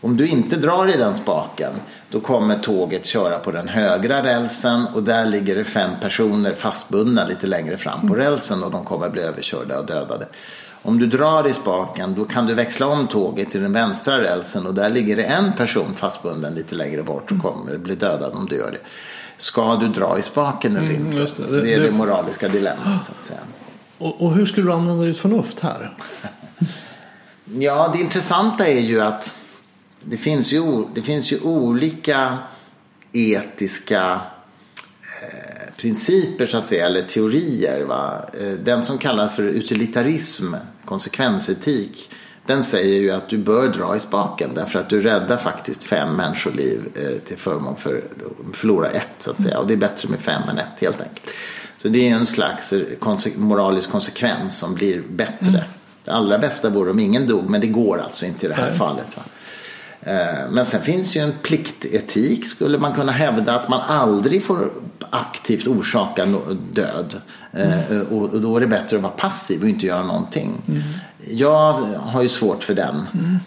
[0.00, 1.72] Om du inte drar i den spaken
[2.10, 7.26] då kommer tåget köra på den högra rälsen och där ligger det fem personer fastbundna
[7.26, 10.26] lite längre fram på rälsen och de kommer bli överkörda och dödade.
[10.82, 14.66] Om du drar i spaken då kan du växla om tåget till den vänstra rälsen
[14.66, 18.46] och där ligger det en person fastbunden lite längre bort och kommer bli dödad om
[18.46, 18.88] du gör det.
[19.36, 21.16] Ska du dra i spaken eller inte?
[21.16, 21.42] just det.
[21.50, 21.60] det.
[21.62, 23.40] Det- är det, det- moraliska dilemmat så att säga.
[23.98, 25.90] Och, och hur skulle du använda ditt förnuft här?
[27.58, 29.34] Ja, det intressanta är ju att
[30.04, 32.38] det finns ju, det finns ju olika
[33.12, 34.20] etiska
[35.22, 37.84] eh, principer så att säga, eller teorier.
[37.84, 38.24] Va?
[38.40, 42.10] Eh, Den som kallas för utilitarism, konsekvensetik,
[42.46, 46.16] den säger ju att du bör dra i spaken därför att du räddar faktiskt fem
[46.16, 48.04] människoliv eh, till förmån för
[48.52, 49.58] förlora ett så att säga.
[49.58, 51.26] Och det är bättre med fem än ett helt enkelt.
[51.76, 55.64] Så det är en slags konse- moralisk konsekvens som blir bättre.
[56.04, 58.68] Det allra bästa vore om ingen dog, men det går alltså inte i det här
[58.68, 58.78] Nej.
[58.78, 59.16] fallet.
[59.16, 59.22] Va?
[60.02, 64.70] Eh, Men sen finns ju en pliktetik skulle man kunna hävda att man aldrig får
[65.10, 66.26] aktivt orsaka
[66.72, 67.20] död.
[67.52, 70.62] Eh, Och och då är det bättre att vara passiv och inte göra någonting.
[71.30, 72.96] Jag har ju svårt för den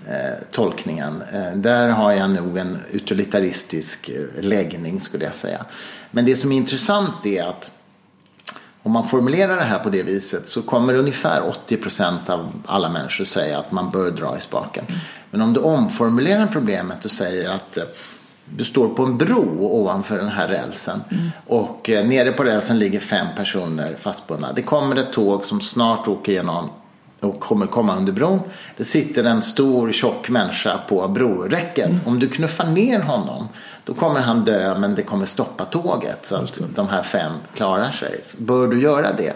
[0.08, 1.24] eh, tolkningen.
[1.56, 5.66] Där har jag nog en utilitaristisk läggning skulle jag säga.
[6.12, 7.72] Men det som är intressant är att
[8.84, 13.26] om man formulerar det här på det viset så kommer ungefär 80% av alla människor
[13.26, 14.86] säga att man bör dra i spaken.
[15.32, 17.84] Men om du omformulerar problemet och säger att eh,
[18.46, 21.04] du står på en bro ovanför den här rälsen
[21.48, 24.54] och eh, nere på rälsen ligger fem personer fastbundna.
[24.54, 26.70] Det kommer ett tåg som snart åker igenom
[27.24, 28.40] och kommer komma under bron.
[28.78, 32.08] Det sitter en stor tjock människa på broräcket.
[32.08, 33.48] Om du knuffar ner honom
[33.86, 37.92] då kommer han dö men det kommer stoppa tåget så att de här fem klarar
[37.92, 38.20] sig.
[38.38, 39.34] Bör du göra det?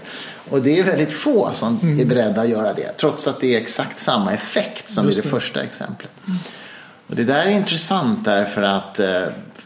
[0.49, 3.61] Och det är väldigt få som är beredda att göra det trots att det är
[3.61, 6.11] exakt samma effekt som i det första exemplet.
[7.07, 9.23] Och det där är intressant därför att eh,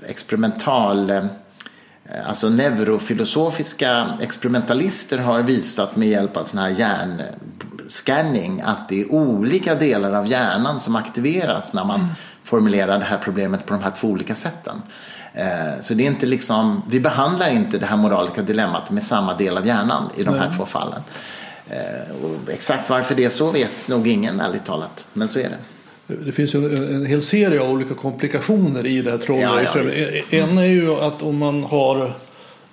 [0.07, 1.25] experimental eh,
[2.25, 9.75] Alltså neurofilosofiska experimentalister har visat med hjälp av sån här hjärnscanning att det är olika
[9.75, 12.09] delar av hjärnan som aktiveras när man
[12.43, 14.81] formulerar det här problemet på de här två olika sätten.
[15.33, 19.33] Eh, Så det är inte liksom, vi behandlar inte det här moraliska dilemmat med samma
[19.33, 21.01] del av hjärnan i de här två fallen.
[21.69, 25.49] Eh, Och exakt varför det är så vet nog ingen ärligt talat, men så är
[25.49, 25.57] det.
[26.07, 30.33] Det finns en, en hel serie av olika komplikationer i det här Ja, ja, trolleriexperimentet.
[30.33, 32.13] en är ju att om man har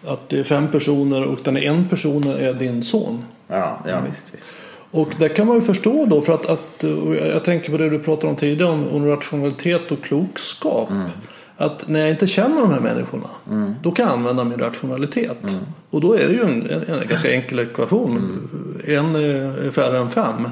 [0.07, 3.25] att det är fem personer och den en person är din son.
[3.49, 4.55] Ja, ja visst, visst.
[4.91, 6.85] Och det kan man ju förstå då för att, att
[7.33, 10.89] jag tänker på det du pratade om tidigare om, om rationalitet och klokskap.
[11.57, 13.29] Att när jag inte känner de här människorna
[13.83, 15.39] då kan jag använda min rationalitet.
[15.91, 18.39] Och då är det ju en, en, en ganska enkel ekvation.
[18.87, 20.49] En är är färre än fem.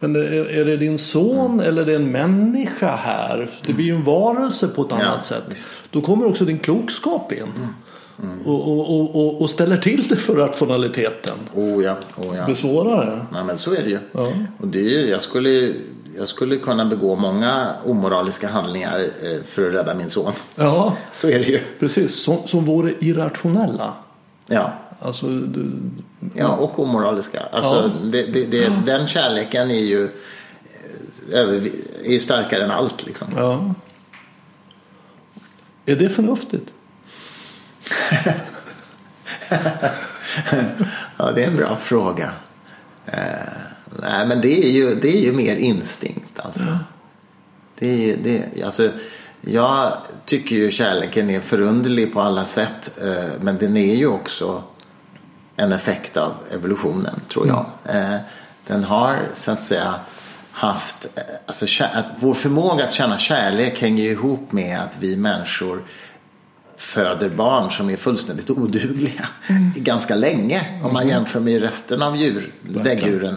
[0.00, 3.50] Men är, är det din son eller är det en människa här?
[3.66, 5.42] Det blir ju en varelse på ett annat Ja, sätt.
[5.48, 5.68] visst.
[5.90, 7.46] Då kommer också din klokskap in.
[8.44, 11.34] Och, och, och, och, och ställer till det för rationaliteten.
[11.54, 12.44] Oh ja, oh Det ja.
[12.44, 13.26] blir svårare.
[13.32, 13.98] Nej, men så är det ju.
[14.12, 14.32] Ja.
[14.58, 15.72] Och det är, jag, skulle,
[16.18, 20.32] jag skulle kunna begå många omoraliska handlingar eh, för att rädda min son.
[20.56, 21.60] Ja, Så är det ju.
[21.78, 22.14] precis.
[22.14, 23.92] Som, som vore irrationella.
[24.46, 24.72] Ja,
[25.02, 25.72] Alltså, du,
[26.34, 27.40] ja och omoraliska.
[27.52, 27.90] Alltså, Ja.
[28.10, 30.10] det, det, det, den kärleken är ju, eh,
[31.38, 31.70] över,
[32.04, 33.06] är ju starkare än allt.
[33.06, 33.28] Liksom.
[33.36, 33.74] ja.
[35.86, 36.72] Är det förnuftigt?
[41.16, 42.32] ja, det är en bra fråga.
[43.06, 43.18] Eh,
[44.00, 46.64] nej, men det är ju, det är ju mer instinkt alltså.
[46.64, 46.78] Ja.
[47.78, 48.90] Det är ju, det, alltså
[49.40, 49.92] jag
[50.24, 52.98] tycker ju kärleken är förunderlig på alla sätt.
[53.02, 54.62] Eh, men den är ju också
[55.60, 57.66] en effekt av evolutionen, tror jag.
[57.84, 58.14] Mm.
[58.14, 58.20] Eh,
[58.66, 59.94] den har så att säga
[60.52, 65.16] haft, eh, alltså att vår förmåga att känna kärlek hänger ju ihop med att vi
[65.16, 65.82] människor
[66.76, 69.72] föder barn som är fullständigt odugliga mm.
[69.76, 71.08] ganska länge om man mm.
[71.08, 73.36] jämför med resten av djur, däggdjuren.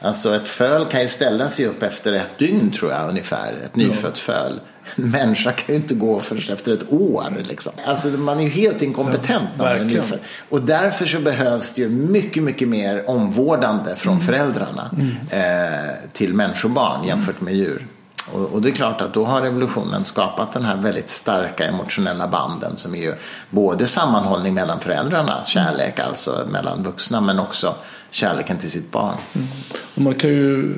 [0.00, 3.76] Alltså ett föl kan ju ställa sig upp efter ett dygn tror jag ungefär, ett
[3.76, 4.60] nyfött föl.
[4.96, 7.24] En människa kan ju inte gå förrän efter ett år.
[7.48, 7.72] Liksom.
[7.84, 10.18] Alltså man är ju helt inkompetent ja, när man är nyfödd.
[10.48, 14.26] Och därför så behövs det ju mycket, mycket mer omvårdande från mm.
[14.26, 15.10] föräldrarna mm.
[15.30, 17.86] Eh, till människobarn jämfört med djur.
[18.32, 22.26] Och, och, det är klart att då har revolutionen skapat den här väldigt starka emotionella
[22.26, 23.14] banden som är ju
[23.50, 27.74] både sammanhållning mellan föräldrarna, kärlek alltså mellan vuxna, men också
[28.10, 29.14] kärleken till sitt barn.
[29.34, 29.48] Mm.
[29.94, 30.74] Och man kan ju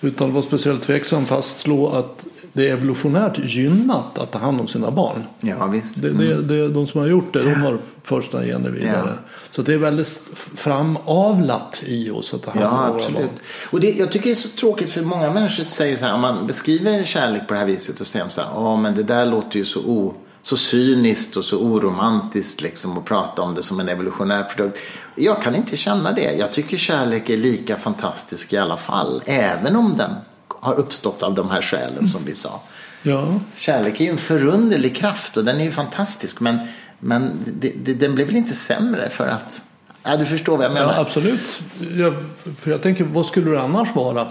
[0.00, 4.90] utan vara speciellt tveksam fastslå att det är evolutionärt gynnat att ta hand om sina
[4.90, 5.24] barn.
[5.40, 6.02] Ja, visst.
[6.02, 6.18] Mm.
[6.18, 9.02] Det, det, det, de som har gjort det, de har första gener vidare.
[9.06, 9.30] Ja.
[9.50, 13.28] Så det är väldigt framavlat i oss att ta hand om ja, våra barn.
[13.70, 16.20] Och det, jag tycker det är så tråkigt för många människor säger så här, om
[16.20, 19.26] man beskriver kärlek på det här viset och säger så här, ja men det där
[19.26, 23.80] låter ju så o så cyniskt och så oromantiskt liksom att prata om det som
[23.80, 24.78] en evolutionär produkt.
[25.14, 26.32] Jag kan inte känna det.
[26.32, 29.22] Jag tycker kärlek är lika fantastisk i alla fall.
[29.26, 30.10] Även om den
[30.48, 32.60] har uppstått av de här skälen som vi sa.
[33.02, 33.40] Ja.
[33.54, 36.40] Kärlek är ju en förunderlig kraft och den är ju fantastisk.
[36.40, 36.58] Men,
[36.98, 37.30] men
[37.60, 39.62] det, det, den blir väl inte sämre för att
[40.02, 40.92] Ja, du förstår vad jag menar.
[40.92, 41.62] Ja, absolut.
[41.96, 42.14] Jag,
[42.58, 44.26] för jag tänker, vad skulle det annars vara?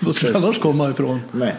[0.00, 1.20] Vad skulle det annars komma ifrån?
[1.32, 1.54] Nej.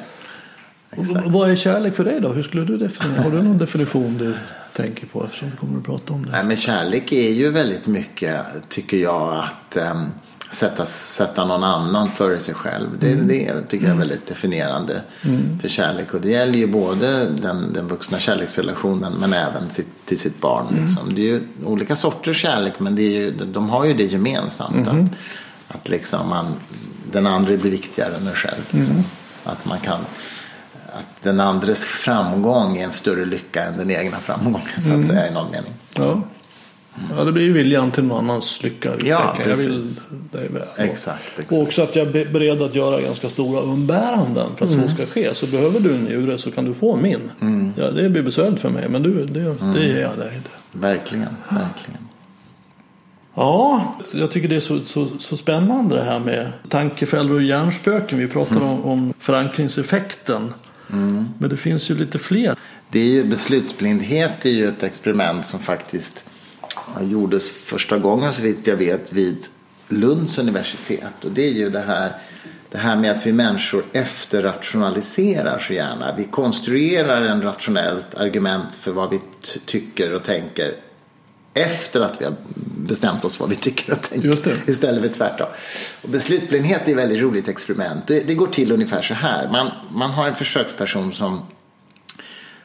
[0.98, 1.28] Exakt.
[1.28, 2.30] Vad är kärlek för dig då?
[2.30, 3.22] Hur skulle du definiera?
[3.22, 4.34] Har du någon definition du
[4.74, 6.32] tänker på eftersom vi kommer att prata om det?
[6.32, 10.12] Nej, men kärlek är ju väldigt mycket, tycker jag, att um,
[10.52, 12.89] sätta, sätta någon annan före sig själv.
[13.00, 13.28] Det, mm.
[13.28, 15.60] det tycker jag är väldigt definierande mm.
[15.60, 16.14] för kärlek.
[16.14, 20.68] Och det gäller ju både den, den vuxna kärleksrelationen men även sitt, till sitt barn.
[20.72, 20.86] Mm.
[20.86, 21.16] Liksom.
[21.16, 24.88] Det är ju olika sorters kärlek men det är ju, de har ju det gemensamt.
[24.88, 25.04] Mm.
[25.04, 26.54] Att, att liksom man,
[27.12, 28.64] den andra blir viktigare än en själv.
[28.70, 28.96] Liksom.
[28.96, 29.06] Mm.
[29.43, 30.00] Att man kan
[30.96, 35.04] att den andres framgång är en större lycka än den egna framgången så att mm.
[35.04, 35.74] säga i någon mening.
[35.98, 36.22] Ja.
[37.18, 39.96] Ja, det blir ju viljan till någon annans lycka och ja, jag vill
[40.32, 40.62] det väl.
[40.78, 41.52] Exakt, exakt.
[41.52, 44.89] Och också att jag är beredd att göra ganska stora umbäranden för att mm.
[44.89, 45.36] så ska ske.
[45.36, 47.32] Så behöver du en njure så kan du få min.
[47.41, 47.74] Mm.
[47.78, 49.74] Ja, det blir besvärligt för mig men du, det, mm.
[49.74, 50.41] det ger jag dig.
[50.72, 52.08] Verkligen, verkligen.
[53.36, 58.20] Ja, jag tycker det är så, så, så spännande det här med tankefällor och hjärnspöken.
[58.20, 58.68] Vi pratar mm.
[58.68, 60.54] om, om förankringseffekten.
[60.93, 61.29] Mm.
[61.39, 62.55] Men det finns ju lite fler.
[62.89, 66.25] Det är ju, beslutsblindhet är ju ett experiment som faktiskt
[67.01, 69.45] gjordes första gången så vitt jag vet vid
[69.88, 71.25] Lunds universitet.
[71.25, 72.11] Och det är ju det här,
[72.71, 76.15] det här med att vi människor efterrationaliserar så gärna.
[76.17, 79.19] Vi konstruerar en rationellt argument för vad vi
[79.65, 80.73] tycker och tänker
[81.56, 82.34] efter att vi har
[82.78, 84.70] bestämt oss vad vi tycker och tänker.
[84.70, 85.47] Istället för tvärtom.
[86.01, 88.08] Och beslutblindhet är ett väldigt roligt experiment.
[88.08, 89.49] Det, det, går till ungefär så här.
[89.51, 91.41] Man, man har en försöksperson som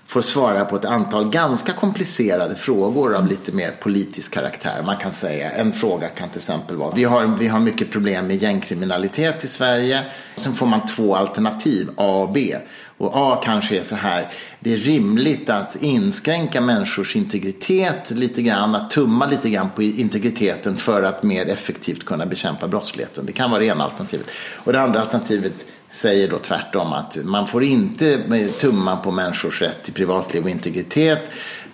[0.07, 4.83] får svara på ett antal ganska komplicerade frågor av lite mer politisk karaktär.
[4.87, 8.27] Man kan säga, en fråga kan till exempel vara, vi har, vi har mycket problem
[8.27, 10.05] med gängkriminalitet i Sverige.
[10.37, 12.57] Sen får man två alternativ, A och B.
[13.01, 18.75] Och A kanske är så här, det är rimligt att inskränka människors integritet lite grann,
[18.75, 23.27] att tumma lite grann på integriteten för att mer effektivt kunna bekämpa brottsligheten.
[23.27, 24.27] Det kan vara det ena alternativet.
[24.57, 28.23] Och det andra alternativet säger då tvärtom att man får inte
[28.59, 31.31] tumma på människors rätt till privatliv och integritet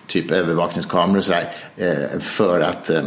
[0.07, 3.03] typ övervakningskameror och sådär eh, för att, eh,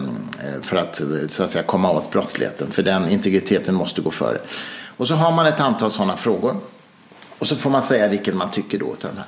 [0.61, 2.71] för att, eh, så att säga, komma åt brottsligheten.
[2.71, 4.37] För den integriteten måste gå före.
[4.97, 6.55] Och så har man ett antal sådana frågor.
[7.39, 8.93] Och så får man säga vilken man tycker då.
[8.93, 9.25] Utav här.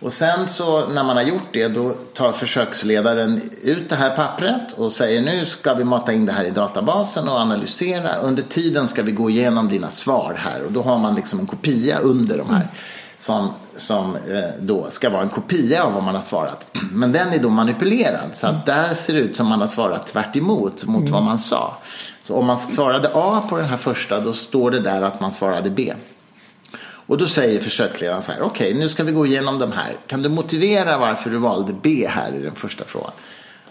[0.00, 4.72] Och sen så när man har gjort det då tar försöksledaren ut det här pappret
[4.72, 8.16] och säger nu ska vi mata in det här i databasen och analysera.
[8.16, 11.46] Under tiden ska vi gå igenom dina svar här och då har man liksom en
[11.46, 12.68] kopia under de här.
[13.18, 16.68] Som, som eh, då ska vara en kopia av vad man har svarat.
[16.92, 20.06] Men den är då manipulerad så att där ser det ut som man har svarat
[20.06, 21.76] tvärt emot mot vad man sa.
[22.22, 25.32] Så om man svarade A på den här första då står det där att man
[25.32, 25.94] svarade B.
[27.06, 29.96] Och då säger försöksledaren så här, okej okay, nu ska vi gå igenom de här.
[30.06, 33.12] Kan du motivera varför du valde B här i den första frågan?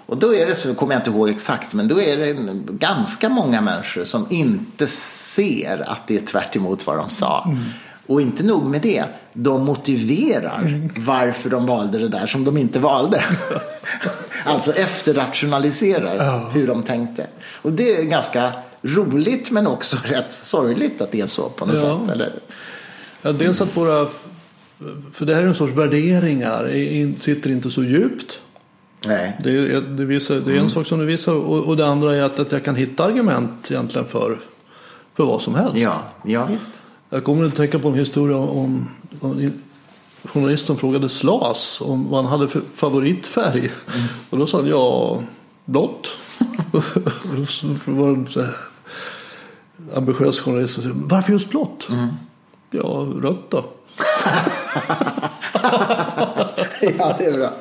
[0.06, 2.34] Och då är det så, kommer jag inte ihåg exakt, men då är det
[2.72, 6.56] ganska många människor som inte ser att det är tvärt
[6.86, 7.44] vad de sa.
[7.46, 7.60] Mm.
[8.08, 9.04] Och inte nog med det,
[9.34, 13.24] de motiverar varför de valde det där som de inte valde.
[14.46, 17.28] alltså efterrationaliserar hur de tänkte.
[17.62, 21.76] Och det är ganska roligt men också rätt sorgligt att det är så på något
[21.76, 22.00] Ja.
[22.06, 22.16] sätt.
[22.16, 22.34] Eller?
[23.24, 24.08] Ja, dels att våra...
[25.12, 26.68] För det här är en sorts värderingar,
[27.22, 28.42] sitter inte så djupt.
[29.08, 29.38] Nej.
[29.44, 32.16] Det är, det visar, det är en sak som du visar och, och det andra
[32.16, 34.40] är att, att jag kan hitta argument egentligen för,
[35.16, 35.78] för vad som helst.
[35.78, 36.82] Ja, ja visst.
[37.10, 39.52] Jag kommer att tänka på en historia om, om
[40.24, 43.72] journalisten frågade Slas om vad han hade för favoritfärg.
[44.30, 45.24] Och då sa han ja,
[45.66, 46.08] blått.
[46.72, 46.84] och
[47.86, 48.50] då var det en
[49.96, 51.88] ambitiös journalist som sa varför just blått?
[52.74, 53.58] Ja, rött då.
[56.98, 57.54] ja, det är bra.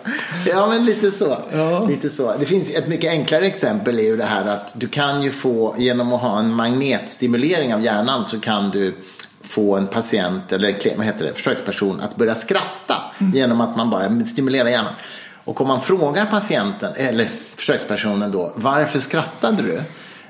[0.46, 1.38] Ja, men lite så.
[1.52, 1.86] Ja.
[1.88, 2.34] lite så.
[2.38, 5.74] Det finns ett mycket enklare exempel är ju det här att du kan ju få,
[5.78, 8.94] genom att ha en magnetstimulering av hjärnan så kan du
[9.42, 13.04] få en patient eller vad heter det, försöksperson att börja skratta
[13.34, 14.92] genom att man bara stimulerar hjärnan.
[15.44, 19.82] Och om man frågar patienten eller försökspersonen då varför skrattade du?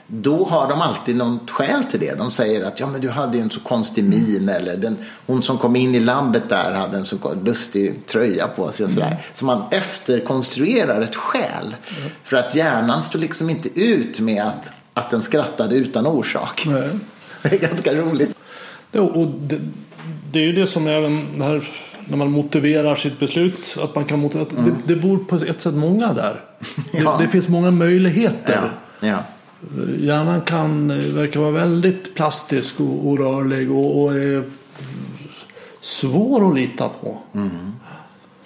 [0.06, 2.18] Då har de alltid något skäl till det.
[2.18, 4.96] De säger att ja, men du hade ju en så konstig min eller den,
[5.26, 8.84] hon som kom in i labbet där hade en så lustig tröja på sig.
[8.84, 9.16] Och sådär.
[9.34, 11.76] Så man efterkonstruerar ett skäl.
[12.24, 16.64] För att hjärnan står liksom inte ut med att, att den skrattade utan orsak.
[16.66, 16.90] Nej.
[17.42, 18.36] Det är ganska roligt.
[18.92, 19.60] Ja, och det,
[20.32, 21.68] det är ju det som även det här,
[22.04, 23.76] när man motiverar sitt beslut.
[23.82, 26.40] Att man kan motivera, det, det bor på ett sätt många där.
[26.90, 27.16] Ja.
[27.18, 28.60] Det, det finns många möjligheter.
[29.00, 29.08] Ja.
[29.08, 29.18] Ja.
[29.98, 34.44] Hjärnan kan eh, verka vara väldigt plastisk och, och rörlig och, och är
[35.80, 37.18] svår att lita på.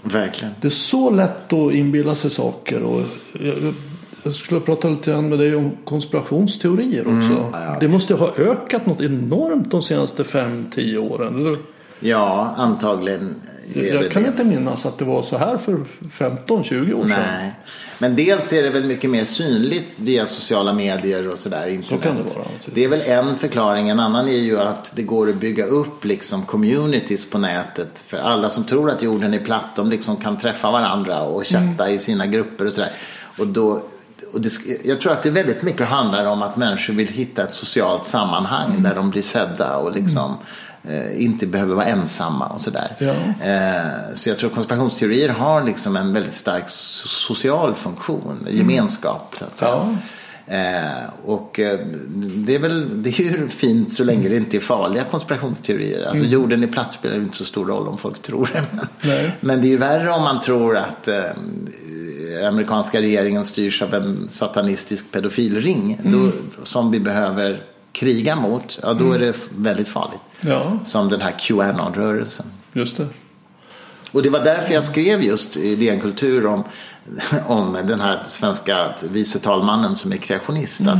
[0.02, 0.54] Verkligen.
[0.60, 2.82] Det är så lätt att inbilla sig saker.
[2.82, 3.02] Och
[3.32, 3.74] jag,
[4.22, 7.52] jag skulle prata lite grann med dig om konspirationsteorier också.
[7.80, 11.36] Det måste ha ökat något enormt de senaste 5-10 åren.
[11.36, 11.56] Eller?
[12.00, 13.34] Ja, antagligen
[13.74, 17.08] Jag kan inte minnas att det var så här för 15-20 år sedan.
[17.08, 17.52] Nej.
[17.98, 21.68] Men dels är det väl mycket mer synligt via sociala medier och sådär.
[21.68, 22.04] Internet.
[22.04, 22.46] kan det vara.
[22.74, 23.88] Det är väl en förklaring.
[23.88, 28.04] En annan är ju att det går att bygga upp liksom communities på nätet.
[28.06, 31.90] För alla som tror att jorden är platt, de liksom kan träffa varandra och chatta
[31.90, 32.90] i sina grupper och sådär.
[33.38, 33.82] Och då,
[34.32, 34.50] och det,
[34.84, 38.82] jag tror att det väldigt mycket handlar om att människor vill hitta ett socialt sammanhang
[38.82, 40.36] där de blir sedda och liksom eh,
[41.16, 42.96] inte behöver vara ensamma och sådär.
[42.98, 43.14] Ja.
[43.44, 49.34] Eh, så jag tror konspirationsteorier har liksom en väldigt stark so- social funktion, gemenskap.
[49.38, 49.60] Så att.
[49.60, 49.88] Ja.
[50.48, 51.78] Eh, och eh,
[52.16, 56.04] det är väl det är ju fint så länge det inte är farliga konspirationsteorier.
[56.04, 58.64] Alltså jorden är platt spelar inte så stor roll om folk tror det.
[59.00, 63.94] Men, men det är ju värre om man tror att eh, amerikanska regeringen styrs av
[63.94, 66.30] en satanistisk pedofilring då,
[66.64, 67.62] som vi behöver
[67.96, 68.78] kriga mot.
[68.82, 70.20] Ja, då är det väldigt farligt.
[70.40, 72.46] Ja, Som den här Qanon-rörelsen.
[72.72, 73.08] just det.
[74.10, 76.64] Och det var därför jag skrev just i DN Kultur om,
[77.46, 80.80] om den här svenska vice talmannen som är kreationist.
[80.80, 80.98] Att,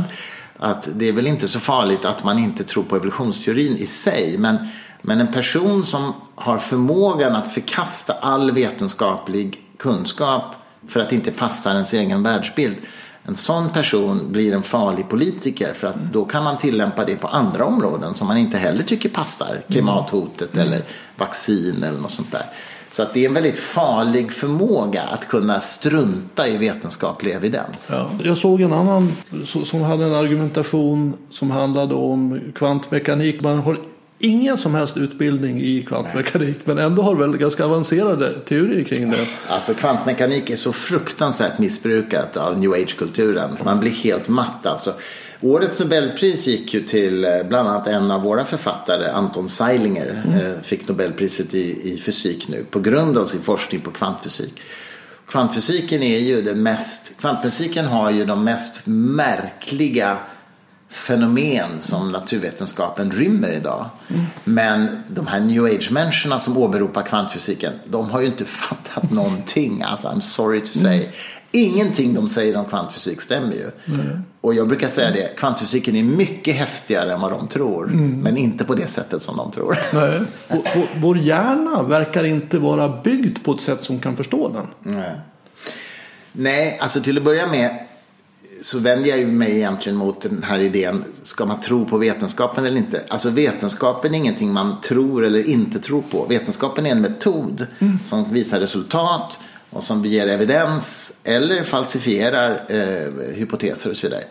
[0.57, 4.37] att det är väl inte så farligt att man inte tror på evolutionsteorin i sig.
[4.37, 4.57] Men,
[5.01, 10.55] men en person som har förmågan att förkasta all vetenskaplig kunskap
[10.87, 12.75] för att inte passa ens egen världsbild.
[13.27, 17.27] En sån person blir en farlig politiker för att då kan man tillämpa det på
[17.27, 19.61] andra områden som man inte heller tycker passar.
[19.69, 20.83] Klimathotet eller
[21.17, 22.45] vaccin eller något sånt där.
[22.91, 27.89] Så att det är en väldigt farlig förmåga att kunna strunta i vetenskaplig evidens.
[27.91, 28.09] Ja.
[28.23, 33.41] Jag såg en annan so- som hade en argumentation som handlade om kvantmekanik.
[33.41, 33.77] Man har
[34.19, 39.27] ingen som helst utbildning i kvantmekanik men ändå har väl ganska avancerade teorier kring det.
[39.47, 43.49] Alltså kvantmekanik är så fruktansvärt missbrukat av new age-kulturen.
[43.65, 44.93] Man blir helt matt alltså.
[45.41, 50.61] Årets Nobelpris gick ju till eh, bland annat en av våra författare, Anton Zeilinger, eh,
[50.63, 54.53] fick Nobelpriset i, i fysik nu på grund av sin forskning på kvantfysik.
[55.29, 60.17] Kvantfysiken är ju den mest, kvantfysiken har ju de mest märkliga
[60.89, 63.85] fenomen som naturvetenskapen rymmer idag.
[64.43, 69.81] Men de här new age-människorna som åberopar kvantfysiken, de har ju inte fattat någonting.
[69.81, 71.07] Alltså, I'm sorry to say.
[71.51, 73.71] Ingenting de säger om kvantfysik stämmer ju.
[74.41, 77.85] Och jag brukar säga det, kvantfysiken är mycket häftigare än vad de tror.
[78.23, 79.77] Men inte på det sättet som de tror.
[79.93, 80.21] Nej.
[80.47, 84.93] Vår- vår- Vår hjärna verkar inte vara byggd på ett sätt som kan förstå den.
[84.95, 85.11] Nej.
[86.31, 87.86] Nej, alltså till att börja med
[88.61, 92.77] så vänder jag mig egentligen mot den här idén, ska man tro på vetenskapen eller
[92.77, 93.03] inte?
[93.07, 96.25] Alltså vetenskapen är ingenting man tror eller inte tror på.
[96.25, 97.67] Vetenskapen är en metod
[98.05, 99.39] som visar resultat
[99.69, 104.23] och som ger evidens eller falsifierar eh, hypoteser och så vidare.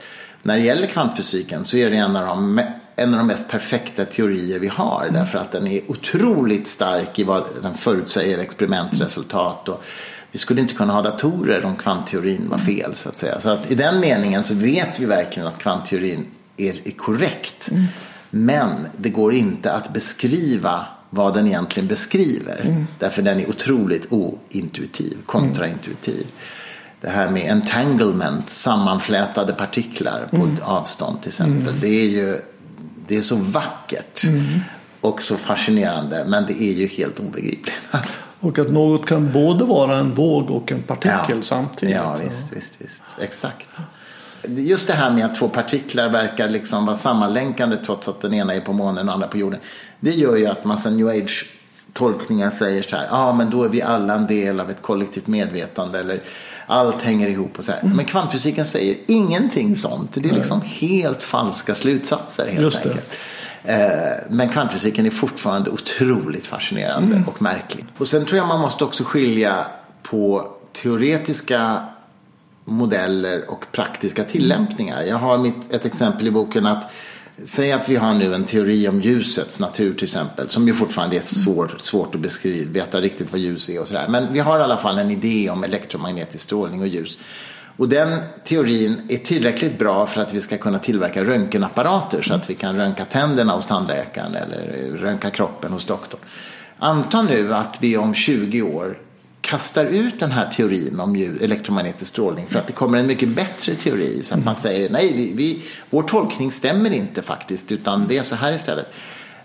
[0.43, 2.61] När det gäller kvantfysiken så är det en av de
[2.97, 5.03] en av de mest perfekta teorier vi har.
[5.03, 5.15] Mm.
[5.15, 9.69] Därför att den är otroligt stark i vad den förutsäger experimentresultat.
[9.69, 9.85] Och
[10.37, 13.41] vi skulle inte kunna ha datorer om kvantteorin var fel så att säga.
[13.41, 16.27] Så att i den meningen så vet vi verkligen att kvantteorin
[16.57, 17.69] är, är korrekt.
[17.71, 17.85] Mm.
[18.31, 22.61] Men det går inte att beskriva vad den egentligen beskriver.
[22.61, 22.87] Mm.
[22.99, 26.15] Därför den är otroligt ointuitiv, kontraintuitiv.
[26.15, 26.31] Mm.
[27.01, 30.55] Det här med entanglement, sammanflätade partiklar på mm.
[30.55, 31.69] ett avstånd till exempel.
[31.69, 31.81] Mm.
[31.81, 32.39] Det är ju
[33.09, 34.61] det är så vackert mm.
[35.01, 37.75] och så fascinerande men det är ju helt obegripligt.
[38.47, 41.43] Och att något kan både vara en våg och en partikel ja.
[41.43, 41.95] samtidigt.
[41.95, 43.03] Ja, visst, visst, visst.
[43.21, 43.67] Exakt.
[44.49, 48.55] Just det här med att två partiklar verkar liksom vara sammanlänkande trots att den ena
[48.55, 49.61] är på månen och den andra på jorden.
[50.01, 51.47] Det gör ju att massa new age
[51.93, 54.83] tolkningar säger så här, ja ah, men då är vi alla en del av ett
[54.83, 56.23] kollektivt medvetande eller
[56.67, 57.81] allt hänger ihop och så här.
[57.81, 57.97] Mm.
[57.97, 60.13] Men kvantfysiken säger ingenting sånt.
[60.15, 62.97] Det är liksom helt falska slutsatser helt Just enkelt.
[62.97, 63.17] Eh,
[64.29, 67.29] men kvantfysiken är fortfarande otroligt fascinerande mm.
[67.29, 67.85] och märklig.
[67.99, 69.67] Och sen tror jag man måste också skilja
[70.03, 71.87] på teoretiska
[72.65, 75.03] modeller och praktiska tillämpningar.
[75.03, 76.93] Jag har mitt, ett exempel i boken att
[77.45, 81.17] Säg att vi har nu en teori om ljusets natur till exempel, som ju fortfarande
[81.17, 84.07] är svår, svårt att beskriva, veta riktigt vad ljus är och sådär.
[84.09, 87.19] Men vi har i alla fall en idé om elektromagnetisk strålning och ljus.
[87.77, 92.51] Och den teorin är tillräckligt bra för att vi ska kunna tillverka röntgenapparater så att
[92.51, 96.21] vi kan röntga tänderna hos tandläkaren eller röntga kroppen hos doktorn.
[96.79, 98.99] Anta nu att vi om 20 år
[99.41, 103.75] kastar ut den här teorin om elektromagnetisk strålning för att det kommer en mycket bättre
[103.75, 104.23] teori.
[104.25, 108.23] Så att man säger nej, vi, vi, vår tolkning stämmer inte faktiskt utan det är
[108.23, 108.93] så här istället.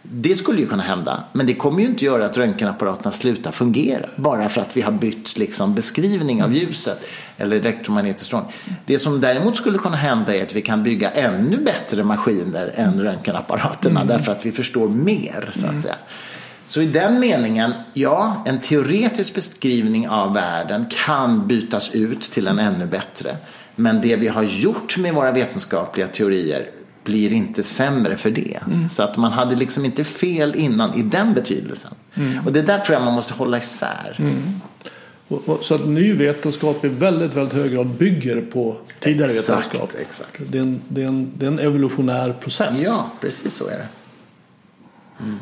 [0.04, 4.10] Det skulle ju kunna hända, men det kommer ju inte göra att röntgenapparaterna slutar fungera
[4.16, 7.02] bara för att vi har bytt liksom, beskrivning av ljuset
[7.38, 8.52] eller elektromagnetisk strålning.
[8.86, 13.02] Det som däremot skulle kunna hända är att vi kan bygga ännu bättre maskiner än
[13.02, 14.08] röntgenapparaterna mm.
[14.08, 15.82] därför att vi förstår mer så att mm.
[15.82, 15.96] säga.
[16.66, 22.60] Så i den meningen, ja, en teoretisk beskrivning av världen kan bytas ut till en
[22.60, 23.38] ännu bättre.
[23.76, 26.70] Men det vi har gjort med våra vetenskapliga teorier
[27.04, 28.60] blir inte sämre för det.
[28.68, 28.90] Mm.
[28.90, 31.92] Så att man hade liksom inte fel innan i den betydelsen.
[32.14, 32.46] Mm.
[32.46, 34.16] Och det där tror jag man måste hålla isär.
[34.20, 34.62] Mm.
[35.28, 39.50] Och, och, så att ny vetenskap i väldigt, väldigt hög grad bygger på tidigare exakt,
[39.50, 40.02] vetenskap.
[40.02, 40.42] Exakt.
[40.48, 42.84] Det, är en, det, är en, det är en evolutionär process.
[42.86, 43.88] Ja, precis så är det.
[45.20, 45.40] Mm.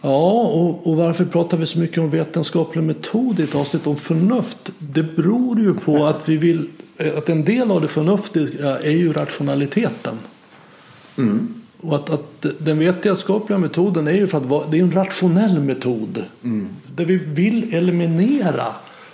[0.00, 3.96] Ja, och, och, varför pratar vi så mycket om vetenskaplig metod i ett avsnitt om
[3.96, 4.70] förnuft?
[4.78, 6.68] Det beror ju på att vi vill
[7.16, 10.18] att en del av det förnuftiga är ju rationaliteten.
[11.18, 11.54] Mm.
[11.80, 16.24] Och att, att den vetenskapliga metoden är ju för att det är en rationell metod.
[16.44, 16.68] Mm.
[16.96, 18.66] Där vi vill eliminera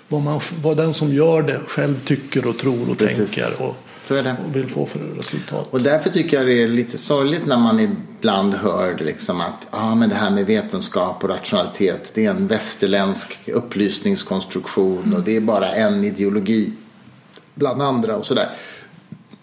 [0.08, 3.34] vad, man, vad den som gör det själv tycker och tror och Precis.
[3.34, 3.62] tänker.
[3.62, 3.76] Och,
[4.10, 5.68] och vill få för resultat.
[5.70, 9.94] Och därför tycker jag det är lite sorgligt när man ibland hör liksom att ah,
[9.94, 15.14] men det här med vetenskap och rationalitet det är en västerländsk upplysningskonstruktion mm.
[15.14, 16.72] och det är bara en ideologi
[17.54, 18.50] bland andra och sådär.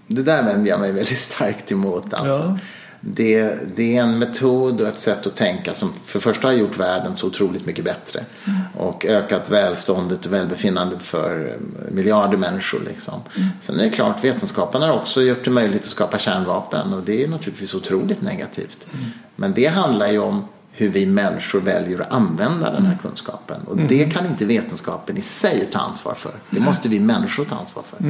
[0.08, 2.14] Det där vänder jag mig väldigt starkt emot.
[2.14, 2.34] Alltså.
[2.34, 2.60] Ja
[3.00, 6.78] det, det, är en metod och ett sätt att tänka som för första har gjort
[6.78, 8.26] världen så otroligt mycket bättre.
[8.46, 8.60] Mm.
[8.78, 11.58] Och ökat välståndet och välbefinnandet för
[11.92, 12.80] miljarder människor.
[12.88, 13.22] Liksom.
[13.36, 13.50] Mm.
[13.62, 17.24] Sen är det klart, vetenskapen har också gjort det möjligt att skapa kärnvapen och det
[17.24, 18.88] är naturligtvis otroligt negativt.
[18.94, 19.06] Mm.
[19.36, 22.98] Men det handlar ju om hur vi människor väljer att använda den här mm.
[22.98, 23.62] kunskapen.
[23.66, 24.12] Och det mm.
[24.12, 26.32] kan inte vetenskapen i sig ta ansvar för.
[26.50, 28.06] Det måste vi människor ta ansvar för.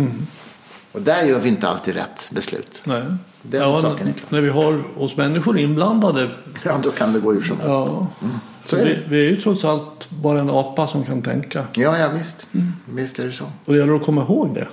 [0.98, 2.82] Och där gör vi inte alltid rätt beslut.
[2.86, 3.04] Nej.
[3.42, 4.28] Den ja, saken är klar.
[4.30, 6.30] När vi har oss människor inblandade.
[6.64, 7.70] Ja, då kan det gå hur som helst.
[7.70, 8.08] Ja.
[8.22, 8.36] Mm.
[8.66, 11.66] Så är vi, vi, är ju trots allt bara en apa som kan tänka.
[11.74, 12.48] Ja, ja visst.
[12.54, 12.74] Mm.
[12.86, 13.44] Visst är det så.
[13.66, 14.68] Och det gäller att komma ihåg det.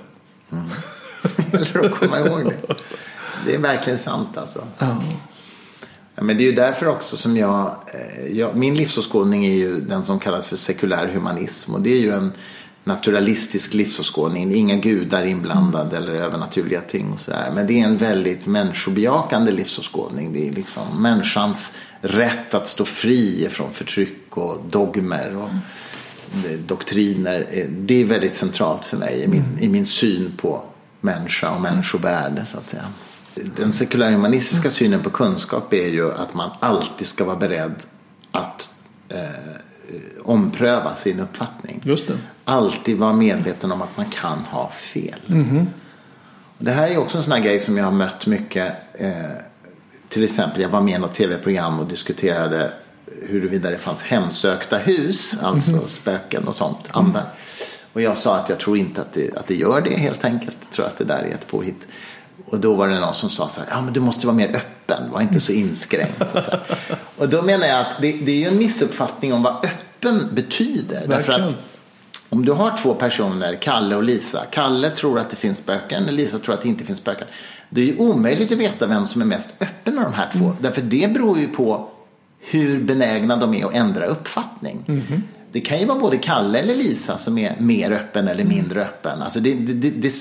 [0.51, 0.65] Mm.
[1.51, 2.75] det gäller att komma ihåg det.
[3.45, 4.63] Det är verkligen sant alltså.
[4.77, 4.97] Ja.
[6.15, 9.79] Ja, men det är ju därför också som jag, eh, jag, min livsåskådning är ju
[9.79, 11.73] den som kallas för sekulär humanism.
[11.73, 12.33] Och det är ju en
[12.85, 14.55] naturalistisk livsåskådning.
[14.55, 17.51] Inga gudar inblandade eller övernaturliga ting och sådär.
[17.55, 20.33] Men det är en väldigt människobejakande livsåskådning.
[20.33, 25.49] Det är liksom människans rätt att stå fri från förtryck och dogmer och
[26.67, 27.67] doktriner.
[27.69, 30.63] Det är väldigt centralt för mig i min, i min syn på
[31.01, 32.85] människa och människovärde så att säga.
[33.57, 37.75] Den sekulärhumanistiska synen på kunskap är ju att man alltid ska vara beredd
[38.31, 38.69] att
[39.09, 39.17] eh,
[40.23, 41.81] ompröva sin uppfattning.
[41.83, 42.17] Just det.
[42.45, 45.19] Alltid vara medveten om att man kan ha fel.
[45.29, 45.67] Mm.
[46.57, 48.75] Och det här är också en sån här grej som jag har mött mycket.
[48.93, 49.09] Eh,
[50.09, 52.73] till exempel, jag var med i något tv-program och diskuterade
[53.21, 55.83] huruvida det fanns hemsökta hus, alltså mm.
[55.87, 57.21] spöken och sånt, andar.
[57.21, 57.31] Mm.
[57.93, 60.57] Och jag sa att jag tror inte att det, att det gör det helt enkelt.
[60.61, 61.87] Jag tror att det där är ett påhitt.
[62.45, 64.47] Och då var det någon som sa så här, ja men du måste vara mer
[64.47, 66.21] öppen öppen, var inte så inskränkt.
[66.21, 66.51] Och, så.
[67.17, 71.07] Och då menar jag att det, det, är ju en missuppfattning om vad öppen betyder.
[71.07, 71.49] Därför att
[72.29, 74.45] om du har två personer, Kalle och Lisa.
[74.51, 77.27] Kalle tror att det finns spöken, Lisa tror att det inte finns spöken.
[77.69, 80.45] Det är ju omöjligt att veta vem som är mest öppen av de här två.
[80.45, 80.55] Mm.
[80.59, 81.89] Därför det beror ju på
[82.39, 84.85] hur benägna de är att ändra uppfattning.
[84.87, 85.23] Mm.
[85.51, 89.21] Det kan ju vara både Kalle eller Lisa som är mer öppen eller mindre öppen.
[89.21, 90.13] Alltså det, det, det,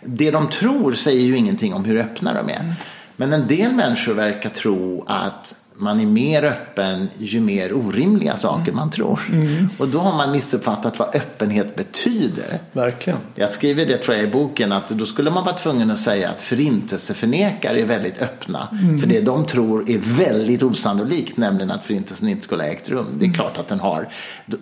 [0.00, 2.60] det de tror säger ju ingenting om hur öppna de är.
[2.60, 2.72] Mm.
[3.16, 8.72] Men en del människor verkar tro att man är mer öppen ju mer orimliga saker
[8.72, 9.20] man tror.
[9.32, 9.68] Mm.
[9.78, 12.58] Och då har man missuppfattat vad öppenhet betyder.
[12.72, 13.18] Verkligen.
[13.34, 16.30] Jag skriver det tror jag i boken att då skulle man vara tvungen att säga
[16.30, 18.68] att förintelseförnekare är väldigt öppna.
[18.72, 18.98] Mm.
[18.98, 23.06] För det de tror är väldigt osannolikt, nämligen att förintelsen inte skulle ha ägt rum.
[23.18, 23.34] Det är mm.
[23.34, 24.08] klart att den har.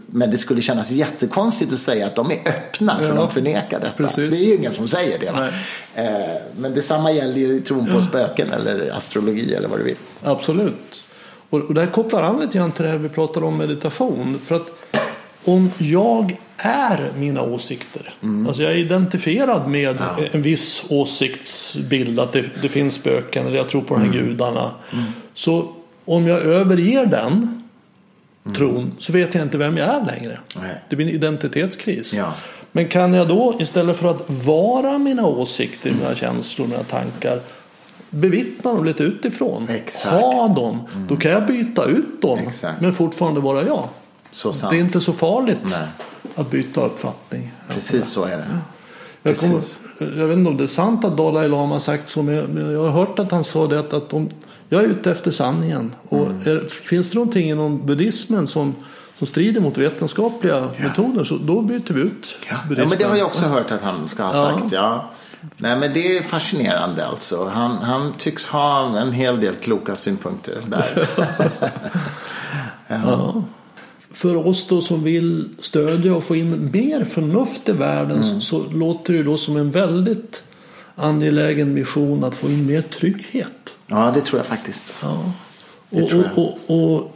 [0.07, 3.15] Men det skulle kännas jättekonstigt att säga att de är öppna för ja.
[3.15, 3.93] de förnekar detta.
[3.97, 4.31] Precis.
[4.31, 5.53] Det är ju ingen som säger det.
[5.99, 9.97] Eh, men detsamma gäller ju tron på spöken eller astrologi eller vad du vill.
[10.23, 11.03] Absolut.
[11.51, 14.39] Och, och där kopplar an lite grann till det här vi pratade om meditation.
[14.45, 14.73] För att
[15.45, 18.15] om jag är mina åsikter.
[18.23, 18.47] Mm.
[18.47, 20.25] Alltså jag är identifierad med ja.
[20.33, 22.21] en viss åsiktsbild.
[22.21, 24.11] Att det, det, finns spöken eller jag tror på mm.
[24.11, 24.71] de här gudarna.
[24.93, 25.05] Mm.
[25.35, 25.73] Så
[26.05, 27.63] om jag överger den
[28.45, 28.57] mm.
[28.57, 30.39] tron så vet jag inte vem jag är längre.
[30.61, 30.75] Nej.
[30.89, 32.15] Det blir en identitetskris.
[32.15, 32.35] Ja.
[32.73, 37.41] Men kan jag då istället för att vara mina åsikter, mina känslor, mina tankar
[38.11, 39.69] bevittna dem lite utifrån.
[39.69, 40.15] Exakt.
[40.15, 40.81] Ha dem.
[40.95, 41.07] Mm.
[41.07, 42.81] Då kan jag byta ut dem Exakt.
[42.81, 43.89] men fortfarande vara jag.
[44.71, 45.89] Det är inte så farligt Nej.
[46.35, 47.53] att byta uppfattning.
[47.69, 48.47] Precis så är det.
[49.23, 49.63] Jag, kommer,
[49.99, 52.81] jag, vet inte om det är sant att Dalai Lama har sagt så men jag,
[52.83, 54.31] har hört att han sa det att, att om,
[54.69, 55.95] jag är ute efter sanningen.
[56.09, 56.41] Och mm.
[56.43, 58.75] är, finns det någonting inom buddhismen som
[59.19, 60.89] som strider mot vetenskapliga ja.
[60.89, 62.57] metoder så då byter vi ut ja.
[62.77, 62.87] ja.
[62.89, 64.73] men det har jag också hört att han ska ha sagt.
[64.73, 65.11] Ja.
[65.57, 67.45] Nej men det är fascinerande alltså.
[67.45, 71.09] Han, han tycks ha en hel del kloka synpunkter där.
[72.89, 73.43] ja.
[74.11, 78.23] För oss då som vill stödja och få in mer förnuft i världen mm.
[78.23, 80.43] så, så, låter det då som en väldigt
[80.95, 83.75] angelägen mission att få in mer trygghet.
[83.87, 84.95] Ja det tror jag faktiskt.
[85.03, 85.33] Ja.
[85.91, 87.15] Och, och, och, och,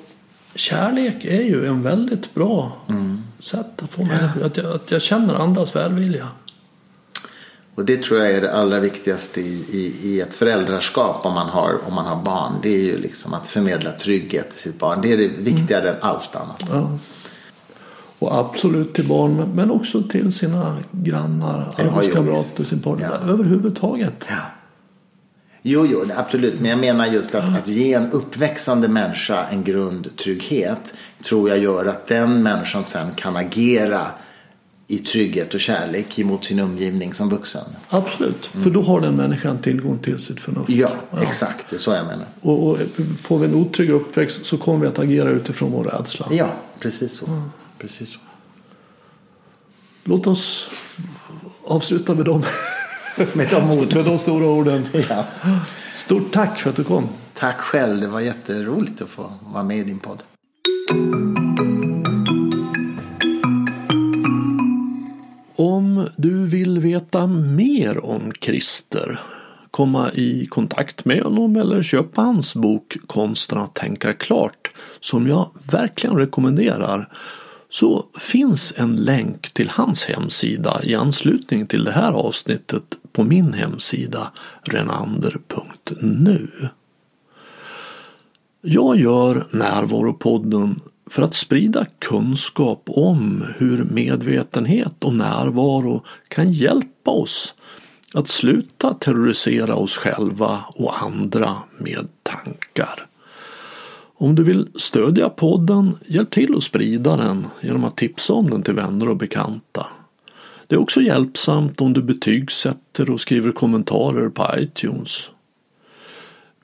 [0.55, 3.23] kärlek är ju en väldigt bra mm.
[3.39, 6.29] sätt att få mig att, jag, att jag känner andras välvilja.
[7.75, 11.49] Och det tror jag är det allra viktigaste i, i, i, ett föräldraskap om man,
[11.49, 12.53] har, om man har barn.
[12.63, 14.99] Det är ju liksom att förmedla trygghet till sitt barn.
[15.03, 15.95] Det är det viktigare mm.
[15.95, 16.63] än allt annat.
[16.71, 16.99] Ja.
[18.19, 23.19] Och absolut till barn men också till sina grannar, arbetskamrater, sin partner.
[23.27, 23.33] Ja.
[23.33, 24.27] Överhuvudtaget.
[24.29, 24.37] Ja.
[25.63, 26.61] Jo, jo, absolut.
[26.61, 30.95] Men jag menar just att, att ge en uppväxande människa en grundtrygghet
[31.25, 34.07] tror jag gör att den människan sen kan agera
[34.93, 37.65] i trygghet och kärlek emot sin omgivning som vuxen.
[37.89, 38.65] Absolut, mm.
[38.65, 40.71] för då har den människan tillgång till sitt förnuft.
[40.71, 41.23] Ja, ja.
[41.23, 41.67] exakt.
[41.71, 42.27] Det är så jag menar.
[42.41, 42.79] Och, och,
[43.23, 46.27] får vi en otrygg uppväxt så kommer vi att agera utifrån vår rädsla.
[46.31, 47.25] Ja, precis så.
[47.29, 47.43] Ja.
[47.79, 48.19] Precis så.
[50.05, 50.71] Låt oss
[51.65, 52.43] avsluta med dem.
[53.33, 53.89] med, de orden.
[53.95, 54.85] med de stora orden.
[55.09, 55.25] Ja.
[55.95, 57.09] Stort tack för att du kom.
[57.35, 58.01] Tack själv.
[58.01, 60.23] Det var jätteroligt att få vara med i din podd.
[65.57, 69.21] Om du vill veta mer om Christer,
[69.71, 75.51] komma i kontakt med honom eller köpa hans bok Konsten att tänka klart som jag
[75.71, 77.09] verkligen rekommenderar
[77.71, 82.83] så finns en länk till hans hemsida i anslutning till det här avsnittet
[83.13, 84.33] på min hemsida
[84.63, 86.49] renander.nu.
[88.61, 97.55] Jag gör Närvaropodden för att sprida kunskap om hur medvetenhet och närvaro kan hjälpa oss
[98.15, 103.07] att sluta terrorisera oss själva och andra med tankar.
[104.15, 108.63] Om du vill stödja podden, hjälp till att sprida den genom att tipsa om den
[108.63, 109.87] till vänner och bekanta.
[110.73, 115.31] Det är också hjälpsamt om du betygsätter och skriver kommentarer på iTunes.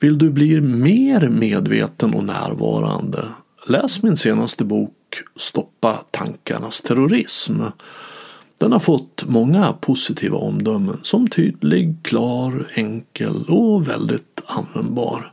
[0.00, 3.24] Vill du bli mer medveten och närvarande
[3.66, 4.94] Läs min senaste bok
[5.36, 7.60] Stoppa tankarnas terrorism.
[8.58, 15.32] Den har fått många positiva omdömen som tydlig, klar, enkel och väldigt användbar.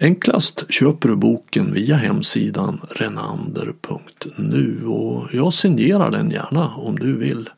[0.00, 7.48] Enklast köper du boken via hemsidan renander.nu och jag signerar den gärna om du vill.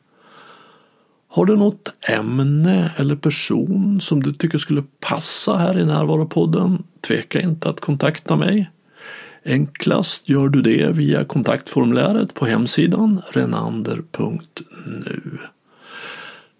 [1.31, 6.83] Har du något ämne eller person som du tycker skulle passa här i Närvaropodden?
[7.01, 8.71] Tveka inte att kontakta mig.
[9.45, 15.21] Enklast gör du det via kontaktformuläret på hemsidan renander.nu.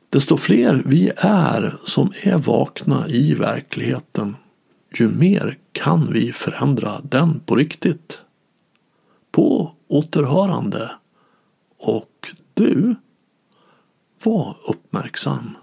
[0.10, 4.36] Desto fler vi är som är vakna i verkligheten,
[5.00, 8.22] ju mer kan vi förändra den på riktigt.
[9.32, 10.92] På återhörande.
[11.80, 12.96] Och du,
[14.24, 15.58] var uppmärksam.